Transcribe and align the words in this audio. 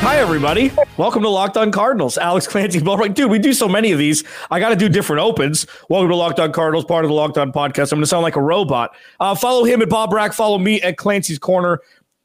Hi, 0.00 0.16
everybody. 0.18 0.70
Welcome 0.96 1.22
to 1.22 1.28
Locked 1.28 1.56
On 1.56 1.72
Cardinals. 1.72 2.16
Alex 2.18 2.46
Clancy, 2.46 2.80
Bill 2.80 2.96
Right. 2.96 3.12
Dude, 3.12 3.30
we 3.30 3.38
do 3.38 3.52
so 3.52 3.68
many 3.68 3.90
of 3.90 3.98
these. 3.98 4.22
I 4.50 4.60
got 4.60 4.68
to 4.68 4.76
do 4.76 4.88
different 4.88 5.20
opens. 5.20 5.66
Welcome 5.90 6.08
to 6.10 6.16
Locked 6.16 6.38
On 6.38 6.52
Cardinals, 6.52 6.84
part 6.84 7.04
of 7.04 7.08
the 7.08 7.14
Locked 7.14 7.36
On 7.36 7.52
podcast. 7.52 7.92
I'm 7.92 7.98
going 7.98 8.02
to 8.02 8.06
sound 8.06 8.22
like 8.22 8.36
a 8.36 8.40
robot. 8.40 8.94
Uh, 9.18 9.34
follow 9.34 9.64
him 9.64 9.82
at 9.82 9.88
Bo 9.88 10.06
Brock. 10.06 10.32
Follow 10.32 10.56
me 10.56 10.80
at 10.82 10.96
Clancy's 10.96 11.38
Corner. 11.38 11.80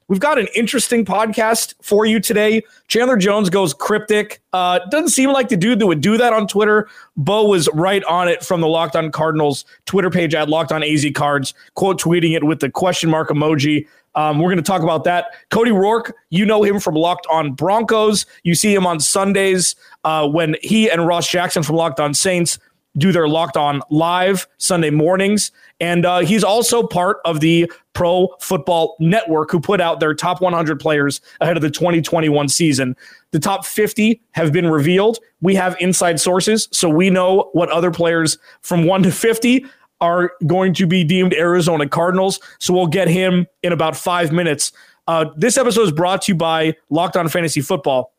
We've 0.07 0.19
got 0.19 0.37
an 0.37 0.47
interesting 0.55 1.03
podcast 1.03 1.73
for 1.81 2.05
you 2.05 2.19
today. 2.19 2.61
Chandler 2.87 3.17
Jones 3.17 3.49
goes 3.49 3.73
cryptic. 3.73 4.41
Uh, 4.53 4.79
doesn't 4.91 5.09
seem 5.09 5.31
like 5.31 5.49
the 5.49 5.57
dude 5.57 5.79
that 5.79 5.87
would 5.87 6.01
do 6.01 6.17
that 6.17 6.31
on 6.31 6.47
Twitter. 6.47 6.87
Bo 7.17 7.45
was 7.47 7.67
right 7.73 8.03
on 8.03 8.27
it 8.27 8.43
from 8.43 8.61
the 8.61 8.67
Locked 8.67 8.95
On 8.95 9.11
Cardinals 9.11 9.65
Twitter 9.85 10.11
page 10.11 10.35
at 10.35 10.47
Locked 10.47 10.71
On 10.71 10.83
AZ 10.83 11.05
Cards, 11.15 11.53
quote 11.73 11.99
tweeting 11.99 12.35
it 12.35 12.43
with 12.43 12.59
the 12.59 12.69
question 12.69 13.09
mark 13.09 13.29
emoji. 13.29 13.87
Um, 14.15 14.39
we're 14.39 14.49
going 14.49 14.57
to 14.57 14.63
talk 14.63 14.83
about 14.83 15.03
that. 15.05 15.27
Cody 15.49 15.71
Roark, 15.71 16.11
you 16.29 16.45
know 16.45 16.63
him 16.63 16.79
from 16.79 16.95
Locked 16.95 17.27
On 17.31 17.53
Broncos. 17.53 18.25
You 18.43 18.55
see 18.55 18.73
him 18.73 18.85
on 18.85 18.99
Sundays 18.99 19.75
uh, 20.03 20.27
when 20.27 20.55
he 20.61 20.89
and 20.89 21.07
Ross 21.07 21.29
Jackson 21.29 21.63
from 21.63 21.75
Locked 21.75 21.99
On 21.99 22.13
Saints 22.13 22.59
do 22.97 23.11
their 23.11 23.27
Locked 23.27 23.57
On 23.57 23.81
Live 23.89 24.47
Sunday 24.57 24.89
mornings. 24.89 25.51
And 25.79 26.05
uh, 26.05 26.19
he's 26.19 26.43
also 26.43 26.85
part 26.85 27.17
of 27.25 27.39
the 27.39 27.71
Pro 27.93 28.29
Football 28.39 28.95
Network, 28.99 29.51
who 29.51 29.59
put 29.59 29.81
out 29.81 29.99
their 29.99 30.13
top 30.13 30.41
100 30.41 30.79
players 30.79 31.21
ahead 31.41 31.57
of 31.57 31.61
the 31.61 31.69
2021 31.69 32.49
season. 32.49 32.95
The 33.31 33.39
top 33.39 33.65
50 33.65 34.21
have 34.31 34.51
been 34.51 34.67
revealed. 34.67 35.19
We 35.41 35.55
have 35.55 35.75
inside 35.79 36.19
sources, 36.19 36.67
so 36.71 36.87
we 36.87 37.09
know 37.09 37.49
what 37.53 37.69
other 37.69 37.91
players 37.91 38.37
from 38.61 38.85
1 38.85 39.03
to 39.03 39.11
50 39.11 39.65
are 40.03 40.33
going 40.45 40.73
to 40.73 40.85
be 40.85 41.05
deemed 41.05 41.33
Arizona 41.33 41.87
Cardinals. 41.87 42.41
So 42.59 42.73
we'll 42.73 42.87
get 42.87 43.07
him 43.07 43.47
in 43.63 43.71
about 43.71 43.95
five 43.95 44.33
minutes. 44.33 44.73
Uh, 45.07 45.25
this 45.37 45.57
episode 45.57 45.83
is 45.83 45.91
brought 45.93 46.23
to 46.23 46.33
you 46.33 46.37
by 46.37 46.75
Locked 46.89 47.15
On 47.15 47.29
Fantasy 47.29 47.61
Football. 47.61 48.13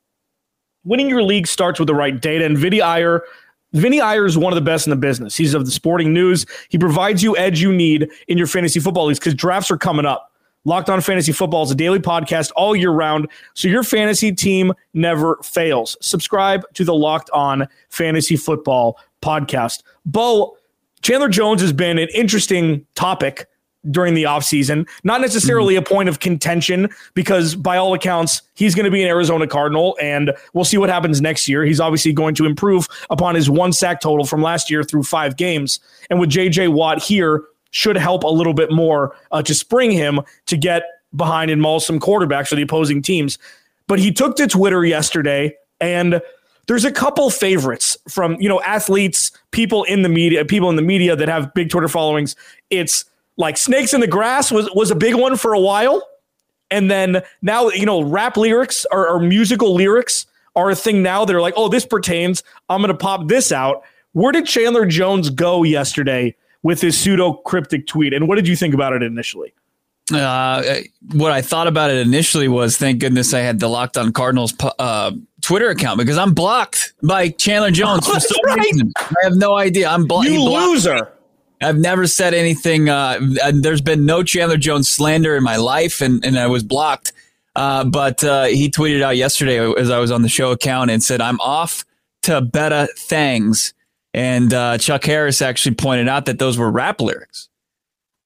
Winning 0.84 1.10
your 1.10 1.22
league 1.22 1.46
starts 1.46 1.78
with 1.78 1.86
the 1.86 1.94
right 1.94 2.20
data, 2.20 2.44
and 2.44 2.56
Vinny 2.56 2.80
Iyer. 2.80 3.22
Vinny 3.74 4.00
Iyer 4.00 4.24
is 4.24 4.38
one 4.38 4.52
of 4.52 4.54
the 4.54 4.62
best 4.62 4.86
in 4.86 4.90
the 4.90 4.96
business. 4.96 5.36
He's 5.36 5.52
of 5.52 5.66
the 5.66 5.70
sporting 5.70 6.14
news. 6.14 6.46
He 6.70 6.78
provides 6.78 7.22
you 7.22 7.36
edge 7.36 7.60
you 7.60 7.72
need 7.72 8.10
in 8.28 8.38
your 8.38 8.46
fantasy 8.46 8.80
football 8.80 9.06
leagues 9.06 9.18
because 9.18 9.34
drafts 9.34 9.70
are 9.70 9.76
coming 9.76 10.06
up. 10.06 10.30
Locked 10.64 10.88
On 10.88 11.02
Fantasy 11.02 11.32
Football 11.32 11.64
is 11.64 11.70
a 11.70 11.74
daily 11.74 11.98
podcast 11.98 12.50
all 12.56 12.74
year 12.74 12.92
round, 12.92 13.28
so 13.52 13.68
your 13.68 13.82
fantasy 13.82 14.32
team 14.32 14.72
never 14.94 15.38
fails. 15.42 15.98
Subscribe 16.00 16.64
to 16.72 16.84
the 16.84 16.94
Locked 16.94 17.28
On 17.30 17.68
Fantasy 17.90 18.36
Football 18.36 18.98
podcast. 19.20 19.82
Bo, 20.06 20.56
Chandler 21.04 21.28
Jones 21.28 21.60
has 21.60 21.74
been 21.74 21.98
an 21.98 22.08
interesting 22.14 22.86
topic 22.94 23.46
during 23.90 24.14
the 24.14 24.22
offseason. 24.22 24.88
Not 25.04 25.20
necessarily 25.20 25.74
mm-hmm. 25.74 25.82
a 25.82 25.86
point 25.86 26.08
of 26.08 26.18
contention 26.18 26.88
because, 27.12 27.54
by 27.54 27.76
all 27.76 27.92
accounts, 27.92 28.40
he's 28.54 28.74
going 28.74 28.86
to 28.86 28.90
be 28.90 29.02
an 29.02 29.08
Arizona 29.08 29.46
Cardinal, 29.46 29.98
and 30.00 30.32
we'll 30.54 30.64
see 30.64 30.78
what 30.78 30.88
happens 30.88 31.20
next 31.20 31.46
year. 31.46 31.62
He's 31.62 31.78
obviously 31.78 32.14
going 32.14 32.34
to 32.36 32.46
improve 32.46 32.88
upon 33.10 33.34
his 33.34 33.50
one 33.50 33.74
sack 33.74 34.00
total 34.00 34.24
from 34.24 34.40
last 34.40 34.70
year 34.70 34.82
through 34.82 35.02
five 35.02 35.36
games. 35.36 35.78
And 36.08 36.18
with 36.18 36.30
JJ 36.30 36.72
Watt 36.72 37.02
here, 37.02 37.44
should 37.70 37.96
help 37.96 38.22
a 38.22 38.28
little 38.28 38.54
bit 38.54 38.70
more 38.70 39.14
uh, 39.30 39.42
to 39.42 39.54
spring 39.54 39.90
him 39.90 40.20
to 40.46 40.56
get 40.56 40.84
behind 41.14 41.50
and 41.50 41.60
maul 41.60 41.80
some 41.80 42.00
quarterbacks 42.00 42.48
for 42.48 42.54
the 42.54 42.62
opposing 42.62 43.02
teams. 43.02 43.36
But 43.88 43.98
he 43.98 44.10
took 44.10 44.36
to 44.36 44.46
Twitter 44.46 44.84
yesterday 44.86 45.54
and 45.80 46.22
there's 46.66 46.84
a 46.84 46.92
couple 46.92 47.30
favorites 47.30 47.96
from 48.08 48.36
you 48.40 48.48
know 48.48 48.60
athletes, 48.62 49.32
people 49.50 49.84
in 49.84 50.02
the 50.02 50.08
media, 50.08 50.44
people 50.44 50.70
in 50.70 50.76
the 50.76 50.82
media 50.82 51.16
that 51.16 51.28
have 51.28 51.52
big 51.54 51.70
Twitter 51.70 51.88
followings. 51.88 52.36
It's 52.70 53.04
like 53.36 53.56
snakes 53.56 53.92
in 53.92 54.00
the 54.00 54.06
grass 54.06 54.50
was 54.50 54.70
was 54.74 54.90
a 54.90 54.94
big 54.94 55.14
one 55.14 55.36
for 55.36 55.52
a 55.52 55.60
while, 55.60 56.06
and 56.70 56.90
then 56.90 57.22
now 57.42 57.68
you 57.68 57.86
know 57.86 58.02
rap 58.02 58.36
lyrics 58.36 58.86
or, 58.90 59.08
or 59.08 59.20
musical 59.20 59.74
lyrics 59.74 60.26
are 60.56 60.70
a 60.70 60.76
thing 60.76 61.02
now. 61.02 61.24
They're 61.24 61.40
like, 61.40 61.54
oh, 61.56 61.68
this 61.68 61.84
pertains. 61.84 62.42
I'm 62.68 62.80
gonna 62.80 62.94
pop 62.94 63.28
this 63.28 63.52
out. 63.52 63.82
Where 64.12 64.32
did 64.32 64.46
Chandler 64.46 64.86
Jones 64.86 65.30
go 65.30 65.64
yesterday 65.64 66.36
with 66.62 66.80
his 66.80 66.96
pseudo 66.96 67.34
cryptic 67.34 67.86
tweet, 67.86 68.14
and 68.14 68.28
what 68.28 68.36
did 68.36 68.48
you 68.48 68.56
think 68.56 68.74
about 68.74 68.92
it 68.92 69.02
initially? 69.02 69.52
Uh, 70.12 70.80
what 71.12 71.32
I 71.32 71.40
thought 71.40 71.66
about 71.66 71.90
it 71.90 71.96
initially 72.06 72.46
was, 72.46 72.76
thank 72.76 73.00
goodness 73.00 73.32
I 73.32 73.40
had 73.40 73.58
the 73.58 73.68
Locked 73.68 73.96
On 73.96 74.12
Cardinals 74.12 74.52
uh, 74.78 75.12
Twitter 75.44 75.68
account 75.68 75.98
because 75.98 76.18
I'm 76.18 76.34
blocked 76.34 76.94
by 77.02 77.28
Chandler 77.28 77.70
Jones 77.72 78.06
for 78.06 78.18
some 78.18 78.36
right. 78.46 78.58
reason. 78.58 78.92
I 78.98 79.14
have 79.22 79.36
no 79.36 79.56
idea. 79.56 79.88
I'm 79.88 80.06
blo- 80.06 80.22
you 80.22 80.42
loser. 80.42 81.12
I've 81.62 81.78
never 81.78 82.06
said 82.06 82.34
anything. 82.34 82.88
Uh, 82.88 83.18
there's 83.52 83.80
been 83.80 84.04
no 84.04 84.22
Chandler 84.22 84.56
Jones 84.56 84.88
slander 84.88 85.36
in 85.36 85.42
my 85.42 85.56
life, 85.56 86.00
and, 86.00 86.24
and 86.24 86.38
I 86.38 86.46
was 86.46 86.62
blocked. 86.62 87.12
Uh, 87.56 87.84
but 87.84 88.22
uh, 88.24 88.44
he 88.44 88.68
tweeted 88.68 89.02
out 89.02 89.16
yesterday 89.16 89.58
as 89.78 89.90
I 89.90 89.98
was 89.98 90.10
on 90.10 90.22
the 90.22 90.28
show 90.28 90.50
account 90.50 90.90
and 90.90 91.02
said, 91.02 91.20
I'm 91.20 91.40
off 91.40 91.84
to 92.22 92.40
better 92.40 92.88
things. 92.96 93.72
And 94.12 94.52
uh, 94.52 94.78
Chuck 94.78 95.04
Harris 95.04 95.40
actually 95.40 95.74
pointed 95.76 96.08
out 96.08 96.26
that 96.26 96.38
those 96.38 96.58
were 96.58 96.70
rap 96.70 97.00
lyrics. 97.00 97.48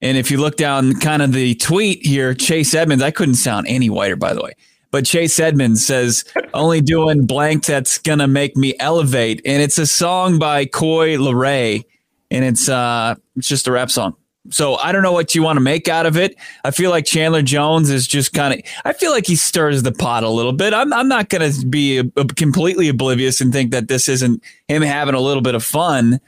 And 0.01 0.17
if 0.17 0.31
you 0.31 0.37
look 0.37 0.55
down 0.55 0.95
kind 0.95 1.21
of 1.21 1.33
the 1.33 1.55
tweet 1.55 2.05
here, 2.05 2.33
Chase 2.33 2.73
Edmonds, 2.73 3.03
I 3.03 3.11
couldn't 3.11 3.35
sound 3.35 3.67
any 3.67 3.89
whiter, 3.89 4.15
by 4.15 4.33
the 4.33 4.41
way. 4.41 4.53
But 4.91 5.05
Chase 5.05 5.39
Edmonds 5.39 5.85
says, 5.85 6.23
only 6.53 6.81
doing 6.81 7.25
blank 7.25 7.65
that's 7.65 7.97
going 7.99 8.19
to 8.19 8.27
make 8.27 8.57
me 8.57 8.73
elevate. 8.79 9.41
And 9.45 9.61
it's 9.61 9.77
a 9.77 9.85
song 9.85 10.39
by 10.39 10.65
Coi 10.65 11.15
Leray. 11.17 11.83
And 12.31 12.45
it's 12.45 12.69
uh 12.69 13.15
it's 13.35 13.47
just 13.47 13.67
a 13.67 13.71
rap 13.71 13.89
song. 13.89 14.15
So 14.51 14.75
I 14.75 14.91
don't 14.91 15.03
know 15.03 15.11
what 15.11 15.35
you 15.35 15.43
want 15.43 15.57
to 15.57 15.61
make 15.61 15.87
out 15.87 16.05
of 16.05 16.15
it. 16.17 16.35
I 16.63 16.71
feel 16.71 16.89
like 16.89 17.05
Chandler 17.05 17.41
Jones 17.41 17.89
is 17.89 18.07
just 18.07 18.33
kind 18.33 18.53
of. 18.53 18.61
I 18.85 18.93
feel 18.93 19.11
like 19.11 19.27
he 19.27 19.35
stirs 19.35 19.83
the 19.83 19.91
pot 19.91 20.23
a 20.23 20.29
little 20.29 20.53
bit. 20.53 20.73
I'm 20.73 20.93
I'm 20.93 21.07
not 21.07 21.29
going 21.29 21.51
to 21.51 21.65
be 21.65 21.99
a, 21.99 22.03
a 22.15 22.25
completely 22.25 22.87
oblivious 22.87 23.41
and 23.41 23.51
think 23.51 23.71
that 23.71 23.87
this 23.87 24.07
isn't 24.07 24.43
him 24.67 24.81
having 24.81 25.15
a 25.15 25.19
little 25.19 25.41
bit 25.41 25.55
of 25.55 25.63
fun 25.63 26.19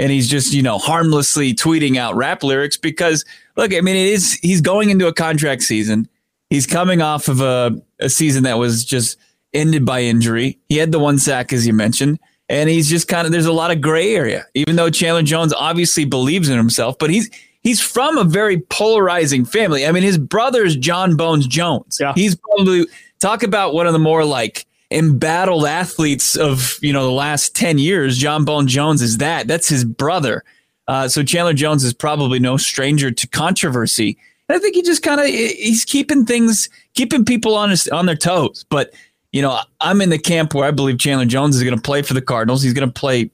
and 0.00 0.10
he's 0.10 0.28
just 0.28 0.52
you 0.52 0.62
know 0.62 0.78
harmlessly 0.78 1.54
tweeting 1.54 1.96
out 1.96 2.16
rap 2.16 2.42
lyrics 2.42 2.76
because 2.76 3.24
look 3.56 3.72
i 3.74 3.80
mean 3.80 3.94
it 3.94 4.08
is 4.08 4.34
he's 4.42 4.60
going 4.60 4.90
into 4.90 5.06
a 5.06 5.12
contract 5.12 5.62
season 5.62 6.08
he's 6.50 6.66
coming 6.66 7.00
off 7.00 7.28
of 7.28 7.40
a, 7.40 7.80
a 8.00 8.10
season 8.10 8.42
that 8.42 8.58
was 8.58 8.84
just 8.84 9.16
ended 9.54 9.86
by 9.86 10.02
injury. 10.02 10.58
He 10.68 10.76
had 10.76 10.92
the 10.92 10.98
one 10.98 11.18
sack 11.18 11.52
as 11.52 11.66
you 11.66 11.72
mentioned 11.72 12.18
and 12.48 12.68
he's 12.68 12.90
just 12.90 13.08
kind 13.08 13.26
of 13.26 13.32
there's 13.32 13.46
a 13.46 13.52
lot 13.52 13.70
of 13.70 13.80
gray 13.80 14.14
area. 14.14 14.46
Even 14.54 14.76
though 14.76 14.90
chandler 14.90 15.22
jones 15.22 15.54
obviously 15.54 16.04
believes 16.04 16.48
in 16.48 16.56
himself 16.56 16.98
but 16.98 17.10
he's 17.10 17.30
he's 17.62 17.80
from 17.80 18.18
a 18.18 18.24
very 18.24 18.58
polarizing 18.58 19.44
family. 19.44 19.86
I 19.86 19.92
mean 19.92 20.02
his 20.02 20.18
brother's 20.18 20.76
Jon 20.76 21.16
bones 21.16 21.46
jones. 21.46 21.98
Yeah. 22.00 22.12
he's 22.14 22.36
probably 22.36 22.86
talk 23.20 23.42
about 23.42 23.72
one 23.72 23.86
of 23.86 23.92
the 23.92 23.98
more 23.98 24.24
like 24.24 24.66
embattled 24.92 25.64
athletes 25.64 26.36
of 26.36 26.78
you 26.82 26.92
know 26.92 27.04
the 27.04 27.12
last 27.12 27.54
10 27.54 27.78
years. 27.78 28.18
Jon 28.18 28.44
bone 28.44 28.66
jones 28.66 29.02
is 29.02 29.18
that. 29.18 29.46
That's 29.46 29.68
his 29.68 29.84
brother. 29.84 30.44
Uh, 30.88 31.06
so 31.06 31.22
chandler 31.22 31.54
jones 31.54 31.84
is 31.84 31.94
probably 31.94 32.40
no 32.40 32.56
stranger 32.56 33.12
to 33.12 33.26
controversy 33.28 34.18
and 34.50 34.56
i 34.56 34.60
think 34.60 34.74
he 34.74 34.82
just 34.82 35.02
kind 35.02 35.20
of 35.20 35.26
he's 35.26 35.84
keeping 35.84 36.26
things 36.26 36.68
keeping 36.94 37.24
people 37.24 37.54
on 37.54 37.70
his, 37.70 37.86
on 37.88 38.06
their 38.06 38.16
toes 38.16 38.64
but 38.68 38.92
you 39.30 39.40
know 39.40 39.60
i'm 39.80 40.00
in 40.00 40.10
the 40.10 40.18
camp 40.18 40.54
where 40.54 40.66
i 40.66 40.70
believe 40.72 40.98
chandler 40.98 41.24
jones 41.24 41.56
is 41.56 41.62
going 41.62 41.76
to 41.76 41.80
play 41.80 42.02
for 42.02 42.14
the 42.14 42.22
cardinals 42.22 42.62
he's 42.62 42.74
going 42.74 42.88
to 42.88 42.92
play 42.92 43.30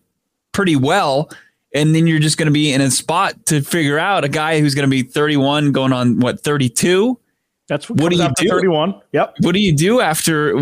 pretty 0.52 0.76
well 0.76 1.30
and 1.74 1.94
then 1.94 2.06
you're 2.06 2.20
just 2.20 2.38
going 2.38 2.46
to 2.46 2.52
be 2.52 2.72
in 2.72 2.80
a 2.80 2.90
spot 2.90 3.34
to 3.46 3.62
figure 3.62 3.98
out 3.98 4.24
a 4.24 4.28
guy 4.28 4.60
who's 4.60 4.74
going 4.74 4.88
to 4.88 4.90
be 4.90 5.02
31 5.02 5.72
going 5.72 5.92
on 5.92 6.20
what 6.20 6.40
32 6.40 7.18
that's 7.68 7.90
what, 7.90 8.00
what 8.00 8.12
do 8.12 8.18
you 8.18 8.28
do? 8.36 8.48
31. 8.48 9.00
Yep. 9.12 9.34
What 9.40 9.52
do 9.52 9.60
you 9.60 9.74
do 9.74 10.00
after? 10.00 10.56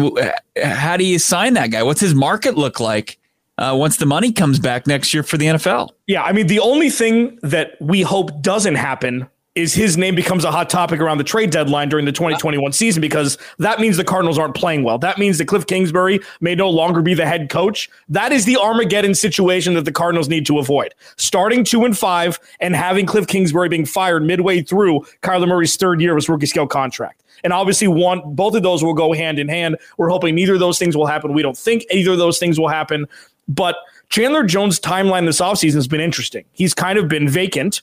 How 0.62 0.96
do 0.96 1.05
you 1.05 1.19
sign 1.19 1.52
that 1.52 1.70
guy? 1.70 1.82
What's 1.82 2.00
his 2.00 2.14
market 2.14 2.56
look 2.56 2.81
like 2.81 3.19
uh, 3.58 3.75
once 3.79 3.99
the 3.99 4.06
money 4.06 4.32
comes 4.32 4.58
back 4.58 4.87
next 4.87 5.12
year 5.12 5.23
for 5.23 5.37
the 5.37 5.46
NFL? 5.46 5.90
Yeah, 6.06 6.23
I 6.23 6.32
mean, 6.32 6.46
the 6.46 6.61
only 6.61 6.90
thing 6.90 7.38
that 7.43 7.73
we 7.81 8.00
hope 8.00 8.40
doesn't 8.40 8.76
happen 8.76 9.29
is 9.55 9.73
his 9.73 9.97
name 9.97 10.17
becomes 10.17 10.45
a 10.45 10.51
hot 10.51 10.69
topic 10.69 11.01
around 11.01 11.19
the 11.19 11.25
trade 11.25 11.51
deadline 11.51 11.89
during 11.89 12.05
the 12.05 12.12
2021 12.12 12.73
season 12.73 13.01
because 13.01 13.39
that 13.59 13.79
means 13.79 13.97
the 13.97 14.05
Cardinals 14.05 14.37
aren't 14.37 14.56
playing 14.56 14.83
well. 14.83 14.99
That 14.99 15.17
means 15.17 15.39
that 15.39 15.47
Cliff 15.47 15.67
Kingsbury 15.67 16.21
may 16.41 16.56
no 16.56 16.69
longer 16.69 17.03
be 17.03 17.15
the 17.15 17.27
head 17.27 17.51
coach. 17.51 17.89
That 18.09 18.33
is 18.33 18.47
the 18.47 18.56
Armageddon 18.56 19.15
situation 19.15 19.75
that 19.75 19.85
the 19.85 19.93
Cardinals 19.93 20.29
need 20.29 20.45
to 20.47 20.59
avoid. 20.59 20.95
Starting 21.17 21.62
two 21.62 21.85
and 21.85 21.97
five 21.97 22.41
and 22.59 22.75
having 22.75 23.06
Cliff 23.06 23.29
Kingsbury 23.29 23.69
being 23.69 23.87
fired 23.87 24.25
midway 24.25 24.61
through 24.61 25.06
Kyler 25.23 25.47
Murray's 25.47 25.77
third 25.77 26.01
year 26.01 26.12
of 26.12 26.17
his 26.17 26.29
rookie 26.29 26.47
scale 26.47 26.67
contract. 26.67 27.23
And 27.45 27.53
obviously, 27.53 27.87
one 27.87 28.23
both 28.35 28.55
of 28.55 28.62
those 28.62 28.83
will 28.83 28.95
go 28.95 29.12
hand 29.12 29.39
in 29.39 29.49
hand. 29.49 29.77
We're 29.99 30.09
hoping 30.09 30.35
neither 30.35 30.55
of 30.55 30.61
those 30.61 30.79
things 30.79 30.97
will 30.97 31.06
happen. 31.06 31.33
We 31.33 31.43
don't 31.43 31.56
think 31.56 31.85
either 31.93 32.12
of 32.12 32.19
those 32.19 32.39
things 32.39 32.59
will 32.59 32.69
happen. 32.69 33.06
But 33.47 33.77
Chandler 34.09 34.43
Jones' 34.43 34.81
timeline 34.81 35.27
this 35.27 35.41
offseason 35.41 35.75
has 35.75 35.87
been 35.87 36.01
interesting. 36.01 36.45
He's 36.53 36.75
kind 36.75 36.99
of 36.99 37.09
been 37.09 37.29
vacant. 37.29 37.83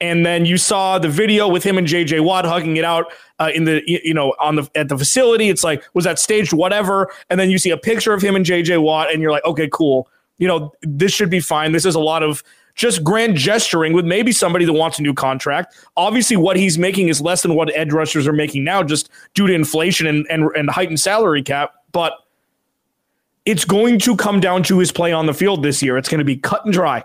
And 0.00 0.24
then 0.24 0.46
you 0.46 0.58
saw 0.58 0.98
the 0.98 1.08
video 1.08 1.48
with 1.48 1.64
him 1.64 1.76
and 1.76 1.86
JJ 1.86 2.22
Watt 2.24 2.44
hugging 2.44 2.76
it 2.76 2.84
out 2.84 3.12
uh, 3.40 3.50
in 3.52 3.64
the 3.64 3.82
you 3.86 4.14
know 4.14 4.34
on 4.40 4.56
the 4.56 4.70
at 4.74 4.88
the 4.88 4.96
facility. 4.96 5.48
It's 5.48 5.64
like 5.64 5.82
was 5.94 6.04
that 6.04 6.18
staged? 6.18 6.52
Whatever. 6.52 7.10
And 7.30 7.38
then 7.38 7.50
you 7.50 7.58
see 7.58 7.70
a 7.70 7.76
picture 7.76 8.12
of 8.12 8.22
him 8.22 8.36
and 8.36 8.44
JJ 8.44 8.82
Watt, 8.82 9.12
and 9.12 9.20
you're 9.20 9.32
like, 9.32 9.44
okay, 9.44 9.68
cool. 9.72 10.08
You 10.38 10.46
know 10.46 10.72
this 10.82 11.12
should 11.12 11.30
be 11.30 11.40
fine. 11.40 11.72
This 11.72 11.84
is 11.84 11.96
a 11.96 12.00
lot 12.00 12.22
of 12.22 12.44
just 12.76 13.02
grand 13.02 13.36
gesturing 13.36 13.92
with 13.92 14.04
maybe 14.04 14.30
somebody 14.30 14.64
that 14.64 14.72
wants 14.72 15.00
a 15.00 15.02
new 15.02 15.12
contract. 15.12 15.74
Obviously, 15.96 16.36
what 16.36 16.56
he's 16.56 16.78
making 16.78 17.08
is 17.08 17.20
less 17.20 17.42
than 17.42 17.56
what 17.56 17.76
edge 17.76 17.92
rushers 17.92 18.26
are 18.28 18.32
making 18.32 18.62
now, 18.62 18.84
just 18.84 19.10
due 19.34 19.48
to 19.48 19.52
inflation 19.52 20.06
and 20.06 20.26
and, 20.30 20.48
and 20.54 20.70
heightened 20.70 21.00
salary 21.00 21.42
cap. 21.42 21.74
But 21.90 22.12
it's 23.44 23.64
going 23.64 23.98
to 24.00 24.16
come 24.16 24.40
down 24.40 24.62
to 24.64 24.78
his 24.78 24.92
play 24.92 25.12
on 25.12 25.26
the 25.26 25.34
field 25.34 25.62
this 25.62 25.82
year. 25.82 25.98
It's 25.98 26.08
going 26.08 26.18
to 26.18 26.24
be 26.24 26.36
cut 26.36 26.64
and 26.64 26.72
dry. 26.72 27.02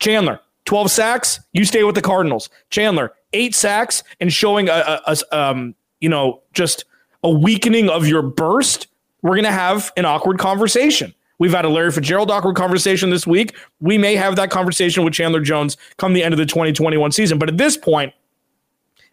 Chandler, 0.00 0.40
12 0.68 0.90
sacks, 0.90 1.40
you 1.54 1.64
stay 1.64 1.82
with 1.82 1.94
the 1.94 2.02
Cardinals. 2.02 2.50
Chandler, 2.68 3.14
eight 3.32 3.54
sacks 3.54 4.04
and 4.20 4.30
showing 4.30 4.68
a, 4.68 5.00
a, 5.06 5.16
a 5.32 5.36
um, 5.36 5.74
you 6.00 6.10
know, 6.10 6.42
just 6.52 6.84
a 7.24 7.30
weakening 7.30 7.88
of 7.88 8.06
your 8.06 8.20
burst, 8.20 8.86
we're 9.22 9.34
going 9.34 9.44
to 9.44 9.50
have 9.50 9.90
an 9.96 10.04
awkward 10.04 10.38
conversation. 10.38 11.14
We've 11.38 11.52
had 11.52 11.64
a 11.64 11.70
Larry 11.70 11.90
Fitzgerald 11.90 12.30
awkward 12.30 12.54
conversation 12.54 13.08
this 13.08 13.26
week. 13.26 13.56
We 13.80 13.96
may 13.96 14.14
have 14.16 14.36
that 14.36 14.50
conversation 14.50 15.04
with 15.04 15.14
Chandler 15.14 15.40
Jones 15.40 15.78
come 15.96 16.12
the 16.12 16.22
end 16.22 16.34
of 16.34 16.38
the 16.38 16.44
2021 16.44 17.12
season. 17.12 17.38
But 17.38 17.48
at 17.48 17.56
this 17.56 17.78
point, 17.78 18.12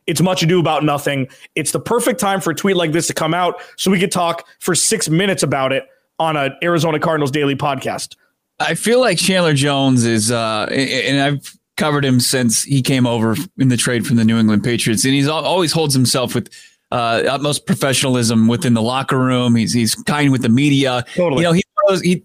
it's 0.08 0.20
much 0.20 0.44
ado 0.44 0.60
about 0.60 0.84
nothing. 0.84 1.26
It's 1.56 1.72
the 1.72 1.80
perfect 1.80 2.20
time 2.20 2.42
for 2.42 2.52
a 2.52 2.56
tweet 2.56 2.76
like 2.76 2.92
this 2.92 3.08
to 3.08 3.14
come 3.14 3.34
out 3.34 3.62
so 3.78 3.90
we 3.90 4.00
could 4.02 4.12
talk 4.12 4.46
for 4.60 4.76
six 4.76 5.08
minutes 5.08 5.42
about 5.42 5.72
it 5.72 5.86
on 6.20 6.36
an 6.36 6.54
Arizona 6.62 7.00
Cardinals 7.00 7.32
daily 7.32 7.56
podcast. 7.56 8.18
I 8.60 8.76
feel 8.76 9.00
like 9.00 9.18
Chandler 9.18 9.54
Jones 9.54 10.06
is, 10.06 10.32
uh, 10.32 10.68
and 10.72 11.22
I've 11.22 11.58
covered 11.78 12.06
him 12.06 12.20
since 12.20 12.64
he 12.64 12.82
came 12.82 13.06
over 13.06 13.36
in 13.58 13.68
the 13.68 13.78
trade 13.78 14.08
from 14.08 14.16
the 14.16 14.24
New 14.24 14.38
England 14.38 14.64
Patriots, 14.64 15.04
and 15.04 15.14
he's 15.14 15.28
always 15.28 15.72
holds 15.72 15.94
himself 15.94 16.34
with 16.34 16.50
uh, 16.92 17.24
utmost 17.30 17.66
professionalism 17.66 18.48
within 18.48 18.74
the 18.74 18.82
locker 18.82 19.20
room. 19.20 19.56
He's 19.56 19.74
he's 19.74 19.96
kind 19.96 20.32
with 20.32 20.42
the 20.42 20.50
media. 20.50 21.04
Totally. 21.16 21.42
You 21.42 21.48
know, 21.48 21.54
he 21.54 21.64
he 22.02 22.24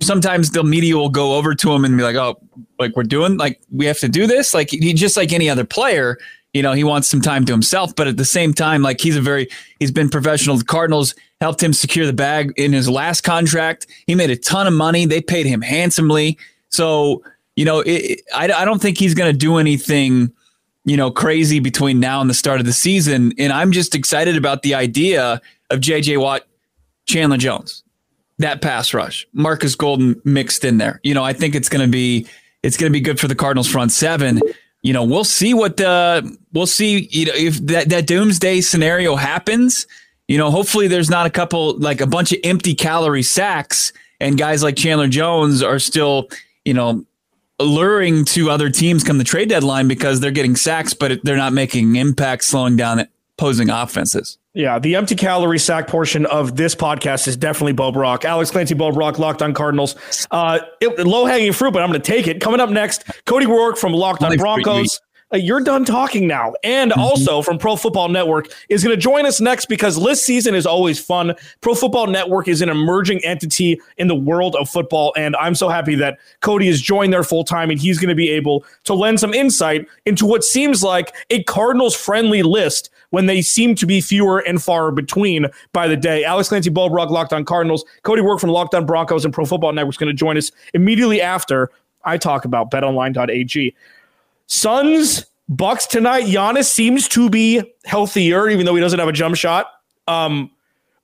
sometimes 0.00 0.50
the 0.50 0.62
media 0.62 0.96
will 0.96 1.08
go 1.08 1.34
over 1.34 1.54
to 1.54 1.72
him 1.72 1.84
and 1.84 1.96
be 1.96 2.04
like, 2.04 2.16
"Oh, 2.16 2.40
like 2.78 2.94
we're 2.96 3.02
doing 3.02 3.36
like 3.36 3.60
we 3.70 3.86
have 3.86 3.98
to 3.98 4.08
do 4.08 4.26
this." 4.26 4.54
Like 4.54 4.70
he 4.70 4.92
just 4.94 5.16
like 5.16 5.32
any 5.32 5.50
other 5.50 5.64
player, 5.64 6.18
you 6.52 6.62
know, 6.62 6.72
he 6.72 6.84
wants 6.84 7.08
some 7.08 7.20
time 7.20 7.44
to 7.46 7.52
himself, 7.52 7.96
but 7.96 8.06
at 8.06 8.16
the 8.16 8.24
same 8.24 8.52
time, 8.52 8.82
like 8.82 9.00
he's 9.00 9.16
a 9.16 9.20
very 9.20 9.48
he's 9.80 9.90
been 9.90 10.08
professional. 10.08 10.56
The 10.56 10.64
Cardinals 10.64 11.14
helped 11.42 11.60
him 11.60 11.72
secure 11.72 12.06
the 12.06 12.12
bag 12.12 12.52
in 12.56 12.72
his 12.72 12.88
last 12.88 13.22
contract. 13.22 13.88
He 14.06 14.14
made 14.14 14.30
a 14.30 14.36
ton 14.36 14.68
of 14.68 14.72
money. 14.72 15.06
They 15.06 15.20
paid 15.20 15.44
him 15.44 15.60
handsomely. 15.60 16.38
So, 16.68 17.24
you 17.56 17.64
know, 17.64 17.82
it, 17.84 18.20
I, 18.32 18.44
I 18.44 18.64
don't 18.64 18.80
think 18.80 18.96
he's 18.96 19.12
going 19.12 19.30
to 19.30 19.36
do 19.36 19.56
anything, 19.56 20.32
you 20.84 20.96
know, 20.96 21.10
crazy 21.10 21.58
between 21.58 21.98
now 21.98 22.20
and 22.20 22.30
the 22.30 22.34
start 22.34 22.60
of 22.60 22.66
the 22.66 22.72
season. 22.72 23.32
And 23.38 23.52
I'm 23.52 23.72
just 23.72 23.96
excited 23.96 24.36
about 24.36 24.62
the 24.62 24.74
idea 24.74 25.40
of 25.70 25.80
JJ 25.80 26.20
Watt, 26.20 26.46
Chandler 27.06 27.38
Jones, 27.38 27.82
that 28.38 28.62
pass 28.62 28.94
rush, 28.94 29.26
Marcus 29.32 29.74
Golden 29.74 30.22
mixed 30.24 30.64
in 30.64 30.78
there. 30.78 31.00
You 31.02 31.12
know, 31.12 31.24
I 31.24 31.32
think 31.32 31.56
it's 31.56 31.68
going 31.68 31.84
to 31.84 31.90
be, 31.90 32.24
it's 32.62 32.76
going 32.76 32.90
to 32.90 32.96
be 32.96 33.00
good 33.00 33.18
for 33.18 33.26
the 33.26 33.34
Cardinals 33.34 33.68
front 33.68 33.90
seven. 33.90 34.40
You 34.82 34.92
know, 34.92 35.02
we'll 35.02 35.24
see 35.24 35.54
what 35.54 35.76
the, 35.76 36.36
we'll 36.52 36.66
see, 36.66 37.08
you 37.10 37.26
know, 37.26 37.34
if 37.34 37.58
that, 37.66 37.88
that 37.88 38.06
doomsday 38.06 38.60
scenario 38.60 39.16
happens 39.16 39.88
you 40.28 40.38
know, 40.38 40.50
hopefully 40.50 40.88
there's 40.88 41.10
not 41.10 41.26
a 41.26 41.30
couple 41.30 41.78
like 41.78 42.00
a 42.00 42.06
bunch 42.06 42.32
of 42.32 42.38
empty 42.44 42.74
calorie 42.74 43.22
sacks 43.22 43.92
and 44.22 44.38
guys 44.38 44.62
like 44.62 44.76
Chandler 44.76 45.08
Jones 45.08 45.62
are 45.62 45.78
still, 45.78 46.28
you 46.64 46.72
know, 46.72 47.04
alluring 47.58 48.24
to 48.26 48.50
other 48.50 48.70
teams 48.70 49.04
come 49.04 49.18
the 49.18 49.24
trade 49.24 49.48
deadline 49.48 49.88
because 49.88 50.20
they're 50.20 50.30
getting 50.30 50.56
sacks, 50.56 50.94
but 50.94 51.22
they're 51.24 51.36
not 51.36 51.52
making 51.52 51.96
impact, 51.96 52.44
slowing 52.44 52.76
down 52.76 53.06
opposing 53.36 53.68
offenses. 53.68 54.38
Yeah, 54.54 54.78
the 54.78 54.96
empty 54.96 55.16
calorie 55.16 55.58
sack 55.58 55.88
portion 55.88 56.26
of 56.26 56.56
this 56.56 56.74
podcast 56.74 57.26
is 57.26 57.36
definitely 57.36 57.72
Bo 57.72 57.90
Brock. 57.90 58.24
Alex 58.24 58.50
Clancy, 58.50 58.74
Bo 58.74 58.92
Brock, 58.92 59.18
Locked 59.18 59.40
on 59.40 59.54
Cardinals. 59.54 59.96
Uh, 60.30 60.58
low 60.98 61.24
hanging 61.24 61.52
fruit, 61.52 61.72
but 61.72 61.82
I'm 61.82 61.88
going 61.88 62.00
to 62.00 62.06
take 62.06 62.26
it. 62.26 62.40
Coming 62.40 62.60
up 62.60 62.68
next, 62.68 63.04
Cody 63.24 63.46
Roark 63.46 63.78
from 63.78 63.92
Locked 63.92 64.22
on 64.22 64.36
Broncos 64.36 65.00
uh, 65.32 65.36
you're 65.36 65.60
done 65.60 65.84
talking 65.84 66.26
now. 66.26 66.54
And 66.62 66.90
mm-hmm. 66.90 67.00
also 67.00 67.42
from 67.42 67.58
Pro 67.58 67.76
Football 67.76 68.08
Network 68.08 68.48
is 68.68 68.84
going 68.84 68.94
to 68.94 69.00
join 69.00 69.26
us 69.26 69.40
next 69.40 69.66
because 69.66 69.96
list 69.96 70.24
season 70.24 70.54
is 70.54 70.66
always 70.66 71.00
fun. 71.00 71.34
Pro 71.60 71.74
Football 71.74 72.08
Network 72.08 72.48
is 72.48 72.60
an 72.60 72.68
emerging 72.68 73.24
entity 73.24 73.80
in 73.98 74.08
the 74.08 74.14
world 74.14 74.56
of 74.56 74.68
football. 74.68 75.12
And 75.16 75.34
I'm 75.36 75.54
so 75.54 75.68
happy 75.68 75.94
that 75.96 76.18
Cody 76.40 76.66
has 76.66 76.80
joined 76.80 77.12
there 77.12 77.24
full 77.24 77.44
time 77.44 77.70
and 77.70 77.80
he's 77.80 77.98
going 77.98 78.08
to 78.08 78.14
be 78.14 78.30
able 78.30 78.64
to 78.84 78.94
lend 78.94 79.20
some 79.20 79.34
insight 79.34 79.86
into 80.06 80.26
what 80.26 80.44
seems 80.44 80.82
like 80.82 81.14
a 81.30 81.42
Cardinals 81.44 81.94
friendly 81.94 82.42
list 82.42 82.90
when 83.10 83.26
they 83.26 83.42
seem 83.42 83.74
to 83.74 83.86
be 83.86 84.00
fewer 84.00 84.38
and 84.40 84.62
far 84.62 84.90
between 84.90 85.46
by 85.72 85.86
the 85.86 85.96
day. 85.96 86.24
Alex 86.24 86.48
Clancy, 86.48 86.70
Bo 86.70 86.88
Brock, 86.88 87.10
Locked 87.10 87.32
on 87.32 87.44
Cardinals. 87.44 87.84
Cody 88.02 88.22
Roark 88.22 88.40
from 88.40 88.50
Locked 88.50 88.74
on 88.74 88.86
Broncos 88.86 89.24
and 89.24 89.32
Pro 89.32 89.44
Football 89.44 89.72
Network 89.72 89.94
is 89.94 89.98
going 89.98 90.08
to 90.08 90.14
join 90.14 90.36
us 90.36 90.50
immediately 90.74 91.20
after 91.20 91.70
I 92.04 92.18
talk 92.18 92.44
about 92.44 92.70
betonline.ag. 92.70 93.74
Suns, 94.52 95.24
Bucks 95.48 95.86
tonight. 95.86 96.24
Giannis 96.24 96.66
seems 96.66 97.08
to 97.08 97.30
be 97.30 97.62
healthier, 97.86 98.50
even 98.50 98.66
though 98.66 98.74
he 98.74 98.82
doesn't 98.82 98.98
have 98.98 99.08
a 99.08 99.12
jump 99.12 99.34
shot. 99.34 99.66
Um, 100.06 100.50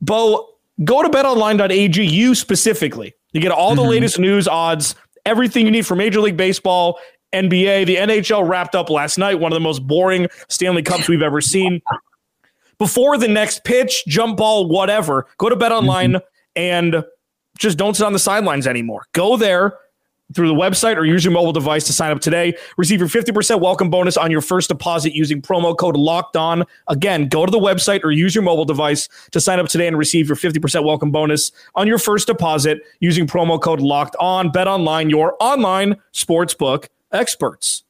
Bo, 0.02 0.50
go 0.84 1.02
to 1.02 1.08
betonline.ag, 1.08 2.04
you 2.04 2.34
specifically. 2.34 3.14
You 3.32 3.40
get 3.40 3.50
all 3.50 3.74
the 3.74 3.80
mm-hmm. 3.80 3.90
latest 3.90 4.18
news, 4.18 4.46
odds, 4.48 4.94
everything 5.24 5.64
you 5.64 5.70
need 5.70 5.86
for 5.86 5.96
Major 5.96 6.20
League 6.20 6.36
Baseball, 6.36 6.98
NBA. 7.32 7.86
The 7.86 7.96
NHL 7.96 8.46
wrapped 8.46 8.74
up 8.74 8.90
last 8.90 9.16
night, 9.16 9.40
one 9.40 9.50
of 9.50 9.56
the 9.56 9.60
most 9.60 9.86
boring 9.86 10.28
Stanley 10.48 10.82
Cups 10.82 11.08
we've 11.08 11.22
ever 11.22 11.40
seen. 11.40 11.80
Before 12.76 13.16
the 13.16 13.28
next 13.28 13.64
pitch, 13.64 14.04
jump 14.06 14.36
ball, 14.36 14.68
whatever, 14.68 15.26
go 15.38 15.48
to 15.48 15.56
betonline 15.56 16.16
mm-hmm. 16.16 16.26
and 16.54 17.02
just 17.58 17.78
don't 17.78 17.96
sit 17.96 18.04
on 18.04 18.12
the 18.12 18.18
sidelines 18.18 18.66
anymore. 18.66 19.06
Go 19.12 19.38
there 19.38 19.78
through 20.34 20.48
the 20.48 20.54
website 20.54 20.96
or 20.96 21.04
use 21.04 21.24
your 21.24 21.32
mobile 21.32 21.52
device 21.52 21.84
to 21.84 21.92
sign 21.92 22.10
up 22.10 22.20
today. 22.20 22.56
Receive 22.76 23.00
your 23.00 23.08
50% 23.08 23.60
welcome 23.60 23.90
bonus 23.90 24.16
on 24.16 24.30
your 24.30 24.40
first 24.40 24.68
deposit 24.68 25.14
using 25.14 25.40
promo 25.40 25.76
code 25.76 25.96
locked 25.96 26.36
on. 26.36 26.64
Again, 26.88 27.28
go 27.28 27.46
to 27.46 27.50
the 27.50 27.58
website 27.58 28.04
or 28.04 28.10
use 28.10 28.34
your 28.34 28.44
mobile 28.44 28.64
device 28.64 29.08
to 29.30 29.40
sign 29.40 29.58
up 29.58 29.68
today 29.68 29.86
and 29.86 29.96
receive 29.96 30.28
your 30.28 30.36
50% 30.36 30.84
welcome 30.84 31.10
bonus 31.10 31.50
on 31.74 31.86
your 31.86 31.98
first 31.98 32.26
deposit 32.26 32.80
using 33.00 33.26
promo 33.26 33.60
code 33.60 33.80
locked 33.80 34.16
on. 34.20 34.50
Bet 34.50 34.68
online, 34.68 35.10
your 35.10 35.36
online 35.40 35.96
sportsbook 36.12 36.88
experts. 37.12 37.84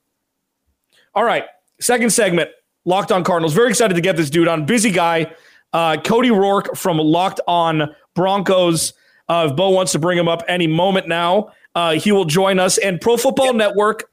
All 1.14 1.24
right, 1.24 1.44
second 1.80 2.10
segment, 2.10 2.50
Locked 2.84 3.10
On 3.10 3.24
Cardinals. 3.24 3.52
Very 3.52 3.70
excited 3.70 3.94
to 3.94 4.00
get 4.00 4.16
this 4.16 4.30
dude 4.30 4.46
on. 4.46 4.64
Busy 4.64 4.90
guy, 4.90 5.32
uh, 5.72 5.96
Cody 6.00 6.30
Roark 6.30 6.76
from 6.76 6.98
Locked 6.98 7.40
On 7.48 7.94
Broncos. 8.14 8.92
Uh, 9.28 9.48
if 9.50 9.56
Bo 9.56 9.70
wants 9.70 9.92
to 9.92 9.98
bring 9.98 10.16
him 10.16 10.28
up 10.28 10.42
any 10.48 10.66
moment 10.66 11.08
now, 11.08 11.52
uh, 11.78 11.92
he 11.92 12.10
will 12.10 12.24
join 12.24 12.58
us. 12.58 12.76
And 12.78 13.00
Pro 13.00 13.16
Football 13.16 13.52
Network 13.52 14.10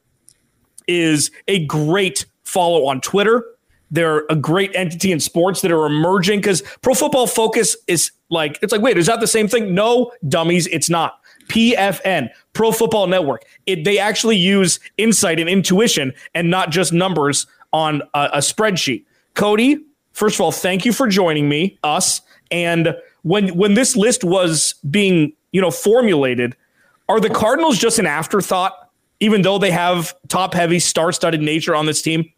is 0.88 1.32
a 1.48 1.66
great 1.66 2.28
follow 2.44 2.86
on 2.86 3.02
Twitter. 3.02 3.44
They're 3.90 4.24
a 4.30 4.36
great 4.36 4.76
entity 4.76 5.12
in 5.12 5.20
sports 5.20 5.62
that 5.62 5.72
are 5.72 5.88
emerging 5.88 6.42
because 6.42 6.62
Pro 6.84 6.94
Football 6.94 7.26
Focus 7.26 7.76
is 7.88 8.12
like, 8.30 8.60
it's 8.62 8.72
like, 8.72 8.82
wait, 8.82 9.00
is 9.00 9.08
that 9.08 9.20
the 9.20 9.26
same 9.26 9.48
thing? 9.48 9.74
No, 9.74 10.12
dummies, 10.30 10.68
it's 10.68 10.92
not. 10.92 11.20
PFN, 11.48 12.30
Pro 12.54 12.72
Football 12.72 13.08
Network. 13.08 13.44
It, 13.66 13.84
they 13.84 13.98
actually 13.98 14.38
use 14.38 14.80
insight 15.00 15.40
and 15.40 15.50
intuition 15.50 16.14
and 16.36 16.52
not 16.52 16.70
just 16.70 16.94
numbers 16.94 17.48
on 17.74 18.04
a, 18.14 18.30
a 18.34 18.40
spreadsheet. 18.42 19.06
Cody, 19.34 19.84
first 20.12 20.36
of 20.36 20.42
all, 20.42 20.52
thank 20.52 20.86
you 20.86 20.94
for 20.94 21.08
joining 21.08 21.50
me, 21.50 21.80
us. 21.84 22.22
And 22.52 22.96
when 23.24 23.56
when 23.58 23.74
this 23.74 23.96
list 23.96 24.24
was 24.24 24.76
being, 24.92 25.34
you 25.52 25.62
know, 25.62 25.72
formulated, 25.72 26.56
are 27.10 27.20
the 27.20 27.30
Cardinals 27.30 27.78
just 27.78 28.00
an 28.00 28.06
afterthought, 28.06 28.90
even 29.20 29.42
though 29.42 29.58
they 29.58 29.72
have 29.72 30.14
top 30.28 30.54
heavy, 30.54 30.80
star 30.80 31.12
studded 31.12 31.42
nature 31.42 31.76
on 31.76 31.86
this 31.86 32.02
team? 32.02 32.32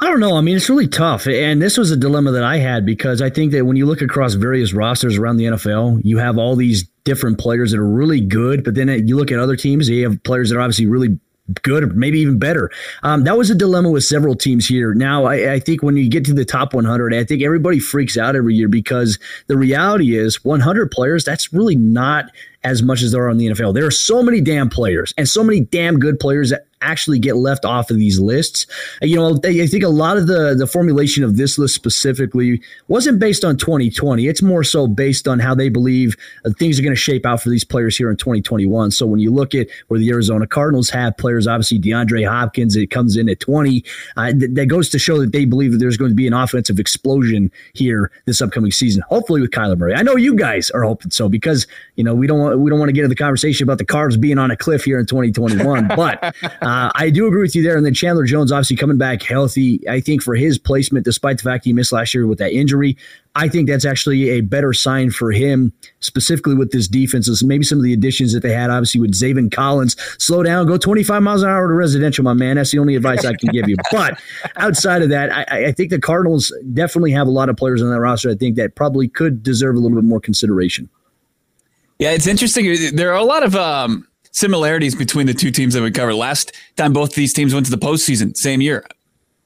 I 0.00 0.06
don't 0.06 0.20
know. 0.20 0.36
I 0.36 0.40
mean, 0.40 0.56
it's 0.56 0.68
really 0.68 0.88
tough. 0.88 1.26
And 1.26 1.62
this 1.62 1.78
was 1.78 1.90
a 1.90 1.96
dilemma 1.96 2.32
that 2.32 2.42
I 2.42 2.58
had 2.58 2.84
because 2.84 3.22
I 3.22 3.30
think 3.30 3.52
that 3.52 3.64
when 3.66 3.76
you 3.76 3.86
look 3.86 4.02
across 4.02 4.34
various 4.34 4.72
rosters 4.72 5.16
around 5.16 5.36
the 5.36 5.44
NFL, 5.44 6.00
you 6.04 6.18
have 6.18 6.38
all 6.38 6.56
these 6.56 6.84
different 7.04 7.38
players 7.38 7.70
that 7.70 7.78
are 7.78 7.88
really 7.88 8.20
good, 8.20 8.64
but 8.64 8.74
then 8.74 8.88
you 9.06 9.16
look 9.16 9.30
at 9.30 9.38
other 9.38 9.56
teams, 9.56 9.88
you 9.88 10.08
have 10.08 10.22
players 10.24 10.50
that 10.50 10.56
are 10.56 10.60
obviously 10.60 10.86
really 10.86 11.18
good 11.62 11.94
maybe 11.94 12.18
even 12.20 12.38
better. 12.38 12.70
Um, 13.02 13.24
that 13.24 13.36
was 13.36 13.50
a 13.50 13.54
dilemma 13.54 13.90
with 13.90 14.04
several 14.04 14.34
teams 14.34 14.66
here. 14.66 14.94
Now, 14.94 15.24
I, 15.26 15.54
I, 15.54 15.60
think 15.60 15.82
when 15.82 15.94
you 15.96 16.08
get 16.08 16.24
to 16.24 16.32
the 16.32 16.44
top 16.44 16.72
100, 16.72 17.12
I 17.12 17.22
think 17.22 17.42
everybody 17.42 17.78
freaks 17.78 18.16
out 18.16 18.34
every 18.34 18.54
year 18.54 18.68
because 18.68 19.18
the 19.46 19.58
reality 19.58 20.16
is 20.16 20.42
100 20.42 20.90
players, 20.90 21.22
that's 21.22 21.52
really 21.52 21.76
not 21.76 22.30
as 22.64 22.82
much 22.82 23.02
as 23.02 23.12
there 23.12 23.24
are 23.24 23.30
in 23.30 23.36
the 23.36 23.46
NFL. 23.46 23.74
There 23.74 23.86
are 23.86 23.90
so 23.90 24.22
many 24.22 24.40
damn 24.40 24.68
players 24.68 25.12
and 25.16 25.28
so 25.28 25.44
many 25.44 25.60
damn 25.60 25.98
good 25.98 26.18
players 26.18 26.50
that 26.50 26.66
actually 26.84 27.18
get 27.18 27.36
left 27.36 27.64
off 27.64 27.90
of 27.90 27.96
these 27.96 28.20
lists. 28.20 28.66
You 29.02 29.16
know, 29.16 29.40
I 29.44 29.66
think 29.66 29.82
a 29.82 29.88
lot 29.88 30.16
of 30.16 30.26
the 30.26 30.54
the 30.54 30.66
formulation 30.66 31.24
of 31.24 31.36
this 31.36 31.58
list 31.58 31.74
specifically 31.74 32.60
wasn't 32.88 33.18
based 33.18 33.44
on 33.44 33.56
2020. 33.56 34.26
It's 34.26 34.42
more 34.42 34.62
so 34.62 34.86
based 34.86 35.26
on 35.26 35.38
how 35.38 35.54
they 35.54 35.68
believe 35.68 36.16
uh, 36.44 36.50
things 36.58 36.78
are 36.78 36.82
going 36.82 36.94
to 36.94 37.00
shape 37.00 37.26
out 37.26 37.42
for 37.42 37.48
these 37.48 37.64
players 37.64 37.96
here 37.96 38.10
in 38.10 38.16
2021. 38.16 38.90
So 38.90 39.06
when 39.06 39.20
you 39.20 39.32
look 39.32 39.54
at 39.54 39.68
where 39.88 39.98
the 39.98 40.10
Arizona 40.10 40.46
Cardinals 40.46 40.90
have 40.90 41.16
players, 41.16 41.46
obviously 41.46 41.80
DeAndre 41.80 42.28
Hopkins, 42.28 42.76
it 42.76 42.88
comes 42.88 43.16
in 43.16 43.28
at 43.28 43.40
20. 43.40 43.84
Uh, 44.16 44.32
th- 44.32 44.50
that 44.52 44.66
goes 44.66 44.88
to 44.90 44.98
show 44.98 45.18
that 45.20 45.32
they 45.32 45.44
believe 45.44 45.72
that 45.72 45.78
there's 45.78 45.96
going 45.96 46.10
to 46.10 46.14
be 46.14 46.26
an 46.26 46.34
offensive 46.34 46.78
explosion 46.78 47.50
here 47.72 48.10
this 48.26 48.42
upcoming 48.42 48.70
season. 48.70 49.02
Hopefully 49.08 49.40
with 49.40 49.50
Kyler 49.50 49.78
Murray. 49.78 49.94
I 49.94 50.02
know 50.02 50.16
you 50.16 50.36
guys 50.36 50.70
are 50.70 50.82
hoping 50.82 51.10
so 51.10 51.28
because 51.28 51.66
you 51.96 52.04
know 52.04 52.14
we 52.14 52.26
don't 52.26 52.38
want 52.38 52.53
we 52.58 52.70
don't 52.70 52.78
want 52.78 52.88
to 52.88 52.92
get 52.92 53.04
into 53.04 53.08
the 53.08 53.16
conversation 53.16 53.64
about 53.64 53.78
the 53.78 53.86
Carbs 53.86 54.20
being 54.20 54.38
on 54.38 54.50
a 54.50 54.56
cliff 54.56 54.84
here 54.84 54.98
in 54.98 55.06
2021, 55.06 55.88
but. 55.96 56.22
Uh, 56.62 56.74
uh, 56.74 56.90
I 56.94 57.08
do 57.08 57.26
agree 57.26 57.42
with 57.42 57.54
you 57.54 57.62
there. 57.62 57.76
And 57.76 57.86
then 57.86 57.94
Chandler 57.94 58.24
Jones, 58.24 58.50
obviously 58.50 58.76
coming 58.76 58.98
back 58.98 59.22
healthy. 59.22 59.80
I 59.88 60.00
think 60.00 60.22
for 60.22 60.34
his 60.34 60.58
placement, 60.58 61.04
despite 61.04 61.38
the 61.38 61.44
fact 61.44 61.64
he 61.64 61.72
missed 61.72 61.92
last 61.92 62.12
year 62.14 62.26
with 62.26 62.38
that 62.38 62.52
injury, 62.52 62.96
I 63.36 63.48
think 63.48 63.68
that's 63.68 63.84
actually 63.84 64.30
a 64.30 64.40
better 64.42 64.72
sign 64.72 65.10
for 65.10 65.32
him, 65.32 65.72
specifically 66.00 66.54
with 66.54 66.72
this 66.72 66.88
defense. 66.88 67.26
Is 67.26 67.42
maybe 67.42 67.64
some 67.64 67.78
of 67.78 67.84
the 67.84 67.92
additions 67.92 68.32
that 68.32 68.40
they 68.40 68.52
had, 68.52 68.70
obviously 68.70 69.00
with 69.00 69.12
Zaven 69.12 69.52
Collins. 69.52 69.96
Slow 70.18 70.42
down, 70.42 70.66
go 70.66 70.76
25 70.76 71.22
miles 71.22 71.42
an 71.42 71.48
hour 71.48 71.68
to 71.68 71.74
residential, 71.74 72.24
my 72.24 72.34
man. 72.34 72.56
That's 72.56 72.70
the 72.70 72.78
only 72.78 72.96
advice 72.96 73.24
I 73.24 73.34
can 73.34 73.50
give 73.50 73.68
you. 73.68 73.76
But 73.90 74.20
outside 74.56 75.02
of 75.02 75.08
that, 75.10 75.32
I, 75.32 75.66
I 75.66 75.72
think 75.72 75.90
the 75.90 76.00
Cardinals 76.00 76.52
definitely 76.72 77.12
have 77.12 77.26
a 77.26 77.30
lot 77.30 77.48
of 77.48 77.56
players 77.56 77.82
on 77.82 77.90
that 77.90 78.00
roster. 78.00 78.30
I 78.30 78.34
think 78.34 78.56
that 78.56 78.74
probably 78.74 79.08
could 79.08 79.42
deserve 79.42 79.76
a 79.76 79.78
little 79.78 79.96
bit 79.96 80.04
more 80.04 80.20
consideration. 80.20 80.88
Yeah, 81.98 82.10
it's 82.10 82.26
interesting. 82.26 82.96
There 82.96 83.12
are 83.12 83.18
a 83.18 83.24
lot 83.24 83.42
of 83.42 83.54
um, 83.54 84.06
similarities 84.32 84.94
between 84.94 85.26
the 85.26 85.34
two 85.34 85.50
teams 85.50 85.74
that 85.74 85.82
we 85.82 85.90
covered. 85.90 86.14
Last 86.14 86.52
time 86.76 86.92
both 86.92 87.14
these 87.14 87.32
teams 87.32 87.54
went 87.54 87.66
to 87.66 87.70
the 87.70 87.78
postseason, 87.78 88.36
same 88.36 88.60
year. 88.60 88.84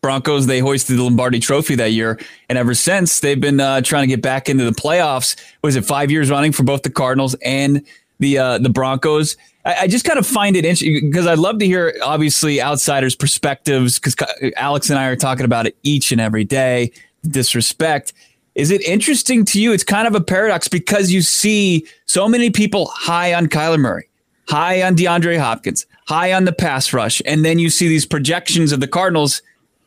Broncos, 0.00 0.46
they 0.46 0.60
hoisted 0.60 0.96
the 0.96 1.02
Lombardi 1.02 1.40
Trophy 1.40 1.74
that 1.74 1.90
year, 1.90 2.18
and 2.48 2.56
ever 2.56 2.72
since 2.72 3.20
they've 3.20 3.40
been 3.40 3.60
uh, 3.60 3.80
trying 3.80 4.04
to 4.04 4.06
get 4.06 4.22
back 4.22 4.48
into 4.48 4.64
the 4.64 4.70
playoffs. 4.70 5.36
Was 5.62 5.76
it 5.76 5.84
five 5.84 6.10
years 6.10 6.30
running 6.30 6.52
for 6.52 6.62
both 6.62 6.82
the 6.82 6.90
Cardinals 6.90 7.34
and 7.44 7.84
the 8.20 8.38
uh, 8.38 8.58
the 8.58 8.70
Broncos? 8.70 9.36
I, 9.64 9.74
I 9.82 9.86
just 9.88 10.04
kind 10.04 10.18
of 10.18 10.26
find 10.26 10.56
it 10.56 10.64
interesting 10.64 11.10
because 11.10 11.26
I'd 11.26 11.38
love 11.38 11.58
to 11.58 11.66
hear, 11.66 11.94
obviously, 12.02 12.62
outsiders' 12.62 13.16
perspectives. 13.16 13.98
Because 13.98 14.16
Alex 14.56 14.88
and 14.88 14.98
I 14.98 15.08
are 15.08 15.16
talking 15.16 15.44
about 15.44 15.66
it 15.66 15.76
each 15.82 16.12
and 16.12 16.20
every 16.20 16.44
day. 16.44 16.92
Disrespect. 17.26 18.12
Is 18.58 18.70
it 18.70 18.82
interesting 18.82 19.46
to 19.46 19.60
you? 19.62 19.72
It's 19.72 19.84
kind 19.84 20.06
of 20.06 20.14
a 20.14 20.20
paradox 20.20 20.68
because 20.68 21.10
you 21.10 21.22
see 21.22 21.86
so 22.04 22.28
many 22.28 22.50
people 22.50 22.86
high 22.86 23.32
on 23.32 23.46
Kyler 23.46 23.78
Murray 23.78 24.08
high 24.48 24.82
on 24.82 24.96
DeAndre 24.96 25.38
Hopkins, 25.38 25.86
high 26.06 26.32
on 26.32 26.44
the 26.44 26.52
pass 26.52 26.92
rush, 26.92 27.20
and 27.26 27.44
then 27.44 27.58
you 27.58 27.70
see 27.70 27.86
these 27.86 28.06
projections 28.06 28.72
of 28.72 28.80
the 28.80 28.88
Cardinals 28.88 29.42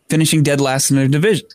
finishing 0.10 0.44
dead 0.44 0.62
last 0.62 0.92
in 0.92 0.98
their 0.98 1.08
division. 1.08 1.48